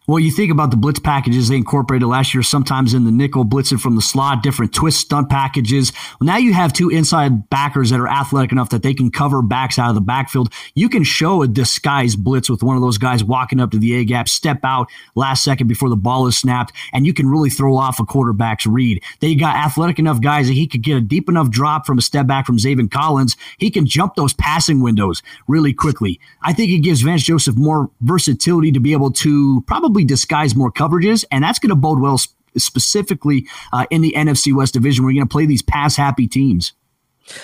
Well, 0.08 0.20
you 0.20 0.30
think 0.32 0.52
about 0.52 0.70
the 0.70 0.78
blitz 0.78 1.00
packages 1.00 1.48
they 1.48 1.56
incorporated 1.56 2.08
last 2.08 2.34
year, 2.34 2.44
sometimes 2.44 2.94
in 2.94 3.06
the 3.06 3.12
nickel, 3.12 3.44
blitzing 3.44 3.80
from 3.80 3.96
the 3.96 4.02
slot, 4.02 4.44
different 4.44 4.74
twist 4.74 5.00
stunt 5.00 5.30
packages. 5.30 5.92
Well, 6.20 6.28
now 6.28 6.38
you 6.38 6.54
have 6.54 6.74
two 6.74 6.90
inside 6.90 7.50
backers 7.50 7.90
that 7.90 8.00
are 8.00 8.08
athletic 8.08 8.52
enough 8.52 8.70
that 8.70 8.84
they 8.84 8.94
can 8.94 9.10
cover 9.10 9.42
backs 9.42 9.80
out 9.80 9.90
of 9.90 9.96
the 9.96 10.02
backfield. 10.02 10.54
You 10.76 10.90
can 10.90 11.04
show 11.04 11.42
a 11.42 11.48
disguised 11.48 12.24
blitz 12.24 12.52
with 12.52 12.62
one 12.62 12.76
of 12.76 12.84
those 12.84 13.00
guys 13.00 13.24
walking 13.24 13.60
up 13.60 13.72
to 13.72 13.80
the 13.80 13.96
A 13.96 14.06
gap, 14.06 14.30
step 14.30 14.60
out 14.64 14.92
last 15.16 15.44
second 15.44 15.68
before 15.68 15.90
the 15.90 15.96
ball 15.96 16.28
is 16.28 16.38
snapped, 16.38 16.72
and 16.94 17.08
you 17.08 17.14
can 17.14 17.28
really 17.28 17.50
throw 17.50 17.76
off 17.76 18.00
a 18.00 18.06
quarterback's 18.06 18.68
read. 18.68 19.02
They 19.22 19.34
got 19.34 19.56
athletic 19.56 19.98
enough 19.98 20.22
guys 20.22 20.48
that 20.48 20.54
he 20.54 20.68
could 20.68 20.84
get 20.84 20.98
a 20.98 21.02
deep 21.02 21.30
enough 21.30 21.50
drop 21.50 21.88
from 21.88 21.98
a 21.98 22.02
step 22.02 22.28
back 22.28 22.46
from 22.46 22.58
Zaven 22.58 22.92
Collins. 22.92 23.36
He 23.58 23.72
can 23.72 23.88
jump 23.88 24.16
those 24.16 24.34
passing 24.34 24.82
windows 24.82 25.24
really 25.48 25.74
quickly. 25.74 26.20
I 26.44 26.54
think 26.54 26.72
it 26.72 26.80
gives 26.80 27.02
Vance 27.02 27.24
Joseph 27.24 27.56
more 27.56 27.90
versatility 28.02 28.72
to 28.72 28.80
be 28.80 28.94
able 28.94 29.12
to 29.12 29.62
probably 29.62 29.95
probably 29.96 30.06
disguise 30.06 30.56
more 30.56 30.72
coverages, 30.72 31.24
and 31.32 31.44
that's 31.44 31.58
going 31.58 31.70
to 31.70 31.76
bode 31.76 32.02
well 32.02 32.18
sp- 32.20 32.36
specifically 32.58 33.48
uh, 33.72 33.86
in 33.90 34.02
the 34.02 34.14
NFC 34.16 34.54
West 34.54 34.74
division. 34.74 35.06
We're 35.06 35.14
going 35.14 35.26
to 35.26 35.32
play 35.32 35.46
these 35.46 35.62
pass 35.62 35.96
happy 35.96 36.28
teams. 36.28 36.74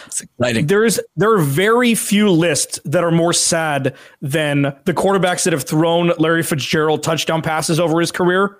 It's 0.05 0.21
exciting. 0.21 0.67
There's 0.67 0.99
there 1.15 1.31
are 1.31 1.41
very 1.41 1.95
few 1.95 2.29
lists 2.29 2.79
that 2.83 3.05
are 3.05 3.11
more 3.11 3.31
sad 3.31 3.95
than 4.21 4.63
the 4.83 4.93
quarterbacks 4.93 5.45
that 5.45 5.53
have 5.53 5.63
thrown 5.63 6.11
Larry 6.17 6.43
Fitzgerald 6.43 7.03
touchdown 7.03 7.41
passes 7.41 7.79
over 7.79 8.01
his 8.01 8.11
career. 8.11 8.59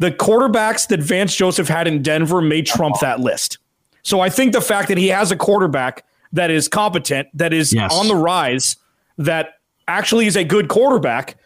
The 0.00 0.10
quarterbacks 0.10 0.88
that 0.88 1.00
Vance 1.00 1.34
Joseph 1.34 1.68
had 1.68 1.86
in 1.86 2.02
Denver 2.02 2.42
may 2.42 2.62
trump 2.62 2.96
that 3.00 3.20
list. 3.20 3.58
So 4.02 4.20
I 4.20 4.30
think 4.30 4.52
the 4.52 4.60
fact 4.60 4.88
that 4.88 4.98
he 4.98 5.08
has 5.08 5.30
a 5.30 5.36
quarterback 5.36 6.04
that 6.32 6.50
is 6.50 6.66
competent, 6.66 7.28
that 7.34 7.52
is 7.52 7.72
yes. 7.72 7.94
on 7.94 8.08
the 8.08 8.16
rise, 8.16 8.76
that 9.16 9.54
actually 9.86 10.26
is 10.26 10.36
a 10.36 10.44
good 10.44 10.68
quarterback 10.68 11.36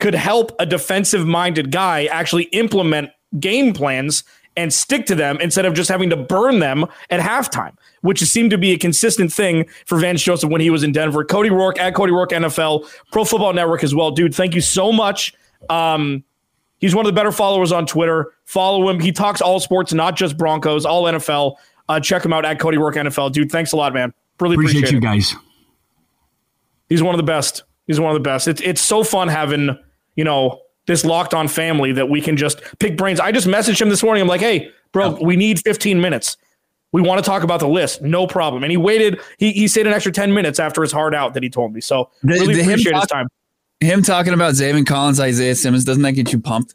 could 0.00 0.14
help 0.14 0.52
a 0.58 0.66
defensive 0.66 1.26
minded 1.26 1.72
guy 1.72 2.04
actually 2.06 2.44
implement 2.44 3.10
game 3.38 3.72
plans 3.72 4.24
and 4.56 4.72
stick 4.72 5.06
to 5.06 5.14
them 5.14 5.38
instead 5.40 5.64
of 5.64 5.74
just 5.74 5.88
having 5.88 6.10
to 6.10 6.16
burn 6.16 6.58
them 6.58 6.84
at 7.10 7.20
halftime, 7.20 7.72
which 8.00 8.20
seemed 8.22 8.50
to 8.50 8.58
be 8.58 8.72
a 8.72 8.78
consistent 8.78 9.32
thing 9.32 9.64
for 9.86 9.98
Vance 9.98 10.20
Joseph 10.20 10.50
when 10.50 10.60
he 10.60 10.68
was 10.68 10.82
in 10.82 10.90
Denver. 10.90 11.24
Cody 11.24 11.48
Roark 11.48 11.78
at 11.78 11.94
Cody 11.94 12.12
Roark 12.12 12.30
NFL, 12.30 12.88
Pro 13.12 13.24
Football 13.24 13.52
Network 13.52 13.84
as 13.84 13.94
well. 13.94 14.10
Dude, 14.10 14.34
thank 14.34 14.56
you 14.56 14.60
so 14.60 14.90
much. 14.90 15.32
Um, 15.70 16.24
he's 16.78 16.92
one 16.92 17.06
of 17.06 17.12
the 17.12 17.16
better 17.16 17.30
followers 17.30 17.70
on 17.70 17.86
Twitter. 17.86 18.32
Follow 18.46 18.88
him. 18.88 18.98
He 18.98 19.12
talks 19.12 19.40
all 19.40 19.60
sports, 19.60 19.92
not 19.92 20.16
just 20.16 20.36
Broncos, 20.36 20.84
all 20.84 21.04
NFL. 21.04 21.54
Uh, 21.88 22.00
check 22.00 22.24
him 22.24 22.32
out 22.32 22.44
at 22.44 22.58
Cody 22.58 22.78
Roark 22.78 22.94
NFL. 22.94 23.32
Dude, 23.32 23.52
thanks 23.52 23.72
a 23.72 23.76
lot, 23.76 23.94
man. 23.94 24.12
Really 24.40 24.54
appreciate, 24.54 24.80
appreciate 24.80 24.96
you 24.96 25.00
guys. 25.00 25.36
He's 26.88 27.02
one 27.02 27.14
of 27.14 27.18
the 27.18 27.24
best. 27.24 27.62
He's 27.86 28.00
one 28.00 28.10
of 28.10 28.14
the 28.14 28.28
best. 28.28 28.48
It's 28.48 28.60
it's 28.60 28.80
so 28.80 29.04
fun 29.04 29.28
having 29.28 29.78
you 30.18 30.24
know, 30.24 30.60
this 30.88 31.04
locked 31.04 31.32
on 31.32 31.46
family 31.46 31.92
that 31.92 32.10
we 32.10 32.20
can 32.20 32.36
just 32.36 32.60
pick 32.80 32.96
brains. 32.96 33.20
I 33.20 33.30
just 33.30 33.46
messaged 33.46 33.80
him 33.80 33.88
this 33.88 34.02
morning. 34.02 34.20
I'm 34.20 34.26
like, 34.26 34.40
hey, 34.40 34.68
bro, 34.90 35.16
we 35.22 35.36
need 35.36 35.60
15 35.60 36.00
minutes. 36.00 36.36
We 36.90 37.00
want 37.00 37.22
to 37.22 37.30
talk 37.30 37.44
about 37.44 37.60
the 37.60 37.68
list. 37.68 38.02
No 38.02 38.26
problem. 38.26 38.64
And 38.64 38.72
he 38.72 38.76
waited, 38.76 39.20
he, 39.38 39.52
he 39.52 39.68
stayed 39.68 39.86
an 39.86 39.92
extra 39.92 40.10
10 40.10 40.34
minutes 40.34 40.58
after 40.58 40.82
his 40.82 40.90
hard 40.90 41.14
out 41.14 41.34
that 41.34 41.44
he 41.44 41.48
told 41.48 41.72
me. 41.72 41.80
So 41.80 42.10
really 42.24 42.54
the, 42.54 42.62
appreciate 42.62 42.96
his 42.96 43.06
time. 43.06 43.28
Him 43.78 44.02
talking 44.02 44.34
about 44.34 44.54
Zaven 44.54 44.84
Collins, 44.84 45.20
Isaiah 45.20 45.54
Simmons, 45.54 45.84
doesn't 45.84 46.02
that 46.02 46.12
get 46.12 46.32
you 46.32 46.40
pumped? 46.40 46.74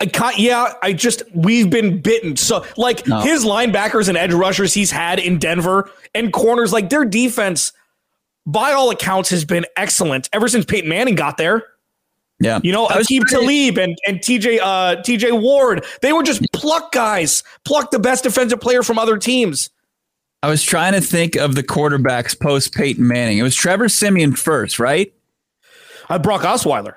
I 0.00 0.06
can't, 0.06 0.36
yeah, 0.36 0.72
I 0.82 0.92
just 0.92 1.22
we've 1.32 1.70
been 1.70 2.00
bitten. 2.00 2.36
So 2.36 2.66
like 2.76 3.06
no. 3.06 3.20
his 3.20 3.44
linebackers 3.44 4.08
and 4.08 4.18
edge 4.18 4.32
rushers 4.32 4.74
he's 4.74 4.90
had 4.90 5.20
in 5.20 5.38
Denver 5.38 5.88
and 6.16 6.32
corners, 6.32 6.72
like 6.72 6.90
their 6.90 7.04
defense, 7.04 7.72
by 8.44 8.72
all 8.72 8.90
accounts, 8.90 9.30
has 9.30 9.44
been 9.44 9.66
excellent 9.76 10.28
ever 10.32 10.48
since 10.48 10.64
Peyton 10.64 10.88
Manning 10.88 11.14
got 11.14 11.36
there. 11.36 11.62
Yeah. 12.42 12.60
You 12.62 12.72
know, 12.72 12.88
Aqib 12.88 13.26
Talib 13.28 13.78
and, 13.78 13.96
and 14.06 14.18
TJ 14.18 14.58
uh, 14.60 14.96
TJ 14.96 15.40
Ward, 15.40 15.84
they 16.02 16.12
were 16.12 16.22
just 16.22 16.42
pluck 16.52 16.90
guys, 16.92 17.44
pluck 17.64 17.90
the 17.92 17.98
best 17.98 18.24
defensive 18.24 18.60
player 18.60 18.82
from 18.82 18.98
other 18.98 19.16
teams. 19.16 19.70
I 20.42 20.48
was 20.48 20.62
trying 20.62 20.92
to 20.94 21.00
think 21.00 21.36
of 21.36 21.54
the 21.54 21.62
quarterbacks 21.62 22.38
post 22.38 22.74
Peyton 22.74 23.06
Manning. 23.06 23.38
It 23.38 23.42
was 23.42 23.54
Trevor 23.54 23.88
Siemian 23.88 24.34
first, 24.34 24.80
right? 24.80 25.12
Uh, 26.08 26.18
Brock 26.18 26.42
Osweiler. 26.42 26.94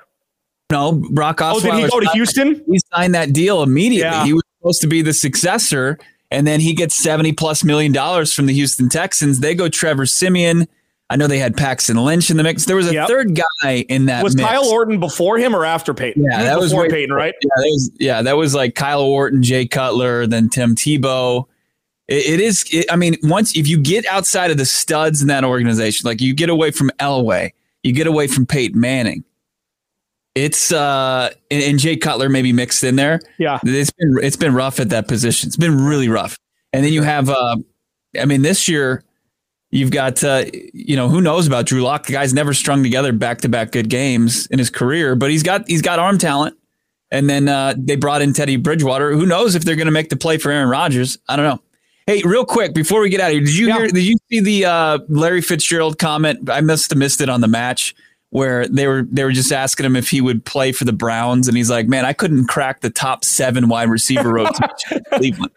No, 0.72 0.94
Brock 1.12 1.38
Osweiler. 1.38 1.56
Oh, 1.56 1.60
did 1.60 1.76
he 1.76 1.88
go 1.90 2.00
to 2.00 2.10
Houston? 2.10 2.64
He 2.68 2.80
signed 2.92 3.14
that 3.14 3.34
deal 3.34 3.62
immediately. 3.62 4.10
Yeah. 4.10 4.26
He 4.26 4.34
was 4.34 4.42
supposed 4.58 4.82
to 4.82 4.88
be 4.88 5.04
the 5.04 5.14
successor, 5.14 6.00
and 6.32 6.48
then 6.48 6.60
he 6.60 6.74
gets 6.74 6.96
70 6.96 7.34
plus 7.34 7.64
million 7.64 7.92
dollars 7.92 8.34
from 8.34 8.48
the 8.48 8.54
Houston 8.54 8.90
Texans. 8.90 9.42
They 9.42 9.54
go 9.54 9.70
Trevor 9.70 10.08
Siemian. 10.08 10.68
I 11.10 11.18
know 11.18 11.28
they 11.28 11.38
had 11.38 11.56
Paxton 11.56 11.98
Lynch 11.98 12.32
in 12.32 12.38
the 12.38 12.44
mix. 12.44 12.66
There 12.66 12.76
was 12.76 12.90
a 12.90 12.94
yep. 12.94 13.08
third 13.08 13.36
guy 13.36 13.86
in 13.90 14.08
that. 14.08 14.24
Was 14.24 14.36
mix. 14.36 14.50
Kyle 14.50 14.66
Orton 14.66 15.00
before 15.00 15.38
him 15.38 15.56
or 15.56 15.64
after 15.64 15.94
Peyton? 15.94 16.24
Yeah, 16.24 16.44
that 16.44 16.60
was 16.60 16.72
before 16.72 16.88
Peyton, 16.88 17.16
right? 17.16 17.36
Yeah, 17.42 17.50
that 17.56 17.64
was 17.64 17.92
yeah, 18.00 18.22
that 18.24 18.38
was 18.38 18.56
like 18.56 18.74
Kyle 18.74 19.02
Orton, 19.02 19.44
Jay 19.44 19.68
Cutler, 19.68 20.26
then 20.26 20.50
Tim 20.50 20.76
Tebow. 20.76 21.46
it, 22.08 22.26
it 22.26 22.40
is. 22.40 22.66
It, 22.72 22.86
I 22.92 22.96
mean, 22.96 23.18
once 23.24 23.56
if 23.56 23.68
you 23.68 23.80
get 23.80 24.06
outside 24.08 24.52
of 24.52 24.58
the 24.58 24.66
studs 24.66 25.22
in 25.22 25.28
that 25.28 25.44
organization, 25.44 26.08
like 26.08 26.22
you 26.22 26.34
get 26.34 26.50
away 26.50 26.72
from 26.72 26.90
Elway, 27.00 27.52
you 27.84 27.92
get 27.92 28.08
away 28.08 28.28
from 28.28 28.46
Peyton 28.46 28.80
Manning. 28.80 29.24
It's 30.34 30.72
uh, 30.72 31.30
and, 31.50 31.64
and 31.64 31.80
Jay 31.80 31.96
Cutler 31.96 32.30
maybe 32.30 32.52
mixed 32.52 32.84
in 32.84 32.96
there. 32.96 33.22
Yeah, 33.38 33.60
it's 33.64 33.92
been 33.92 34.18
it's 34.22 34.38
been 34.38 34.54
rough 34.54 34.80
at 34.80 34.90
that 34.90 35.08
position. 35.08 35.48
It's 35.48 35.58
been 35.58 35.86
really 35.86 36.10
rough. 36.10 36.38
And 36.74 36.84
then 36.84 36.92
you 36.92 37.04
have, 37.04 37.30
uh, 37.30 37.56
I 38.20 38.26
mean, 38.26 38.42
this 38.42 38.68
year 38.68 39.02
You've 39.76 39.92
got, 39.92 40.24
uh, 40.24 40.46
you 40.74 40.96
know, 40.96 41.10
who 41.10 41.20
knows 41.20 41.48
about 41.48 41.66
Drew 41.66 41.82
Lock? 41.82 42.06
The 42.06 42.14
guy's 42.14 42.34
never 42.34 42.54
strung 42.54 42.82
together 42.82 43.12
back 43.12 43.42
to 43.42 43.50
back 43.50 43.74
good 43.74 43.90
games 43.90 44.48
in 44.48 44.58
his 44.58 44.70
career, 44.70 45.18
but 45.18 45.30
he's 45.30 45.44
got 45.44 45.68
he's 45.68 45.82
got 45.82 46.00
arm 46.00 46.18
talent. 46.18 46.58
And 47.12 47.30
then 47.30 47.50
uh, 47.50 47.74
they 47.78 47.98
brought 47.98 48.22
in 48.22 48.32
Teddy 48.32 48.56
Bridgewater. 48.56 49.12
Who 49.12 49.26
knows 49.26 49.54
if 49.54 49.66
they're 49.66 49.76
going 49.76 49.88
to 49.88 49.92
make 49.92 50.08
the 50.08 50.16
play 50.16 50.38
for 50.38 50.50
Aaron 50.50 50.70
Rodgers? 50.70 51.18
I 51.28 51.36
don't 51.36 51.44
know. 51.44 51.62
Hey, 52.08 52.22
real 52.24 52.46
quick 52.46 52.74
before 52.74 53.02
we 53.02 53.10
get 53.10 53.20
out 53.20 53.28
of 53.28 53.34
here, 53.34 53.42
did 53.42 53.58
you 53.58 53.68
yeah. 53.68 53.78
hear? 53.80 53.88
Did 53.88 54.04
you 54.04 54.16
see 54.32 54.40
the 54.40 54.64
uh, 54.64 55.00
Larry 55.10 55.42
Fitzgerald 55.42 56.00
comment? 56.00 56.50
I 56.50 56.62
must 56.62 56.90
have 56.92 56.98
missed 56.98 57.20
it 57.20 57.28
on 57.28 57.42
the 57.42 57.50
match 57.50 57.94
where 58.30 58.70
they 58.70 58.88
were 58.88 59.06
they 59.12 59.26
were 59.26 59.34
just 59.34 59.52
asking 59.52 59.86
him 59.86 59.98
if 59.98 60.10
he 60.10 60.22
would 60.22 60.46
play 60.46 60.72
for 60.72 60.86
the 60.86 60.94
Browns, 60.94 61.50
and 61.50 61.58
he's 61.58 61.70
like, 61.70 61.90
"Man, 61.90 62.06
I 62.06 62.14
couldn't 62.14 62.48
crack 62.48 62.80
the 62.80 62.90
top 62.90 63.26
seven 63.26 63.68
wide 63.68 63.90
receiver 63.90 64.32
rotation 64.32 65.04
Cleveland." 65.14 65.52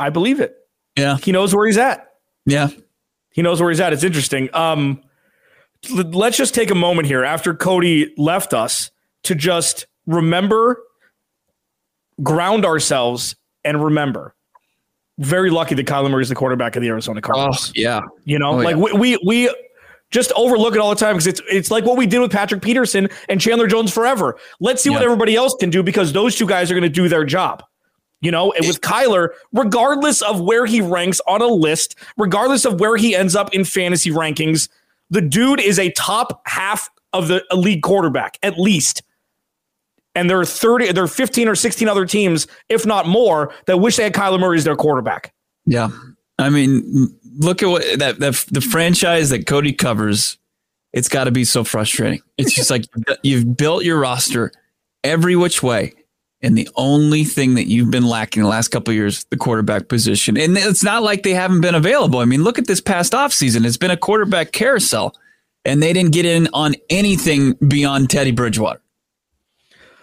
I 0.00 0.08
believe 0.08 0.40
it. 0.40 0.56
Yeah, 0.96 1.18
he 1.18 1.30
knows 1.30 1.54
where 1.54 1.66
he's 1.66 1.76
at. 1.76 2.07
Yeah. 2.48 2.68
He 3.30 3.42
knows 3.42 3.60
where 3.60 3.70
he's 3.70 3.80
at. 3.80 3.92
It's 3.92 4.04
interesting. 4.04 4.48
Um, 4.52 5.02
let's 5.90 6.36
just 6.36 6.54
take 6.54 6.70
a 6.70 6.74
moment 6.74 7.06
here 7.06 7.24
after 7.24 7.54
Cody 7.54 8.12
left 8.16 8.52
us 8.52 8.90
to 9.24 9.34
just 9.34 9.86
remember, 10.06 10.82
ground 12.22 12.64
ourselves, 12.64 13.36
and 13.64 13.82
remember. 13.82 14.34
Very 15.18 15.50
lucky 15.50 15.74
that 15.74 15.86
Kyler 15.86 16.10
Murray 16.10 16.22
is 16.22 16.28
the 16.28 16.34
quarterback 16.34 16.76
of 16.76 16.82
the 16.82 16.88
Arizona 16.88 17.20
Cardinals. 17.20 17.68
Oh, 17.68 17.72
yeah. 17.74 18.00
You 18.24 18.38
know, 18.38 18.50
oh, 18.50 18.56
like 18.56 18.76
yeah. 18.76 18.82
we, 18.82 18.92
we, 18.92 19.18
we 19.26 19.54
just 20.10 20.32
overlook 20.36 20.74
it 20.74 20.80
all 20.80 20.90
the 20.90 20.96
time 20.96 21.14
because 21.14 21.26
it's 21.26 21.42
it's 21.50 21.70
like 21.70 21.84
what 21.84 21.96
we 21.96 22.06
did 22.06 22.20
with 22.20 22.32
Patrick 22.32 22.62
Peterson 22.62 23.08
and 23.28 23.40
Chandler 23.40 23.66
Jones 23.66 23.92
forever. 23.92 24.38
Let's 24.60 24.82
see 24.82 24.90
yeah. 24.90 24.96
what 24.96 25.04
everybody 25.04 25.36
else 25.36 25.54
can 25.58 25.70
do 25.70 25.82
because 25.82 26.12
those 26.12 26.36
two 26.36 26.46
guys 26.46 26.70
are 26.70 26.74
going 26.74 26.82
to 26.82 26.88
do 26.88 27.08
their 27.08 27.24
job. 27.24 27.62
You 28.20 28.32
know, 28.32 28.52
and 28.52 28.66
with 28.66 28.80
Kyler, 28.80 29.28
regardless 29.52 30.22
of 30.22 30.40
where 30.40 30.66
he 30.66 30.80
ranks 30.80 31.20
on 31.28 31.40
a 31.40 31.46
list, 31.46 31.94
regardless 32.16 32.64
of 32.64 32.80
where 32.80 32.96
he 32.96 33.14
ends 33.14 33.36
up 33.36 33.54
in 33.54 33.64
fantasy 33.64 34.10
rankings, 34.10 34.68
The 35.10 35.20
dude 35.20 35.60
is 35.60 35.78
a 35.78 35.90
top 35.92 36.42
half 36.46 36.90
of 37.12 37.28
the 37.28 37.44
league 37.52 37.82
quarterback, 37.82 38.38
at 38.42 38.58
least. 38.58 39.02
And 40.14 40.28
there 40.28 40.40
are 40.40 40.44
30, 40.44 40.92
there 40.92 41.04
are 41.04 41.08
15 41.08 41.48
or 41.48 41.54
16 41.54 41.88
other 41.88 42.04
teams, 42.04 42.48
if 42.68 42.84
not 42.84 43.06
more, 43.06 43.54
that 43.66 43.78
wish 43.78 43.96
they 43.96 44.02
had 44.02 44.14
Kyler 44.14 44.40
Murray 44.40 44.58
as 44.58 44.64
their 44.64 44.76
quarterback. 44.76 45.32
Yeah. 45.64 45.90
I 46.38 46.50
mean, 46.50 47.16
look 47.38 47.62
at 47.62 47.68
what 47.68 47.82
that, 47.98 48.18
that 48.18 48.44
the 48.50 48.60
franchise 48.60 49.30
that 49.30 49.46
Cody 49.46 49.72
covers. 49.72 50.38
It's 50.92 51.08
got 51.08 51.24
to 51.24 51.30
be 51.30 51.44
so 51.44 51.64
frustrating. 51.64 52.20
It's 52.38 52.54
just 52.54 52.70
like 52.70 52.84
you've 53.22 53.56
built 53.56 53.84
your 53.84 54.00
roster 54.00 54.50
every 55.04 55.36
which 55.36 55.62
way. 55.62 55.92
And 56.40 56.56
the 56.56 56.68
only 56.76 57.24
thing 57.24 57.54
that 57.54 57.66
you've 57.66 57.90
been 57.90 58.06
lacking 58.06 58.42
the 58.42 58.48
last 58.48 58.68
couple 58.68 58.94
years, 58.94 59.24
the 59.30 59.36
quarterback 59.36 59.88
position. 59.88 60.36
And 60.36 60.56
it's 60.56 60.84
not 60.84 61.02
like 61.02 61.24
they 61.24 61.34
haven't 61.34 61.62
been 61.62 61.74
available. 61.74 62.20
I 62.20 62.26
mean, 62.26 62.44
look 62.44 62.58
at 62.58 62.68
this 62.68 62.80
past 62.80 63.12
offseason. 63.12 63.66
It's 63.66 63.76
been 63.76 63.90
a 63.90 63.96
quarterback 63.96 64.52
carousel, 64.52 65.16
and 65.64 65.82
they 65.82 65.92
didn't 65.92 66.12
get 66.12 66.24
in 66.24 66.48
on 66.52 66.76
anything 66.90 67.54
beyond 67.54 68.10
Teddy 68.10 68.30
Bridgewater. 68.30 68.80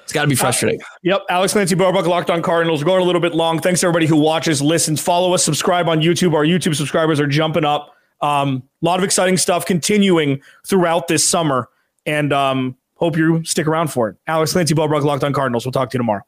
It's 0.04 0.14
got 0.14 0.24
to 0.24 0.28
be 0.28 0.36
frustrating. 0.36 0.80
Uh, 0.82 0.86
yep. 1.02 1.22
Alex 1.30 1.54
Clancy 1.54 1.76
Barbuck, 1.76 2.06
Locked 2.06 2.30
on 2.30 2.44
Cardinals. 2.44 2.84
We're 2.84 2.88
going 2.88 3.02
a 3.02 3.06
little 3.06 3.22
bit 3.22 3.34
long. 3.34 3.60
Thanks 3.60 3.84
everybody 3.84 4.06
who 4.06 4.18
watches, 4.18 4.62
listens, 4.62 5.02
follow 5.02 5.34
us, 5.34 5.44
subscribe 5.44 5.90
on 5.90 6.02
YouTube. 6.02 6.34
Our 6.34 6.44
YouTube 6.44 6.76
subscribers 6.76 7.20
are 7.20 7.26
jumping 7.26 7.66
up. 7.66 7.96
A 8.22 8.26
um, 8.26 8.64
lot 8.82 9.00
of 9.00 9.04
exciting 9.04 9.38
stuff 9.38 9.66
continuing 9.66 10.42
throughout 10.68 11.08
this 11.08 11.28
summer. 11.28 11.70
And 12.06 12.32
um, 12.32 12.78
Hope 12.98 13.18
you 13.18 13.44
stick 13.44 13.68
around 13.68 13.90
for 13.90 14.10
it. 14.10 14.18
Alex 14.26 14.54
Clancy, 14.54 14.74
Bob 14.74 14.90
Locked 14.92 15.24
on 15.24 15.34
Cardinals. 15.34 15.66
We'll 15.66 15.74
talk 15.74 15.90
to 15.90 15.96
you 15.96 16.00
tomorrow. 16.00 16.22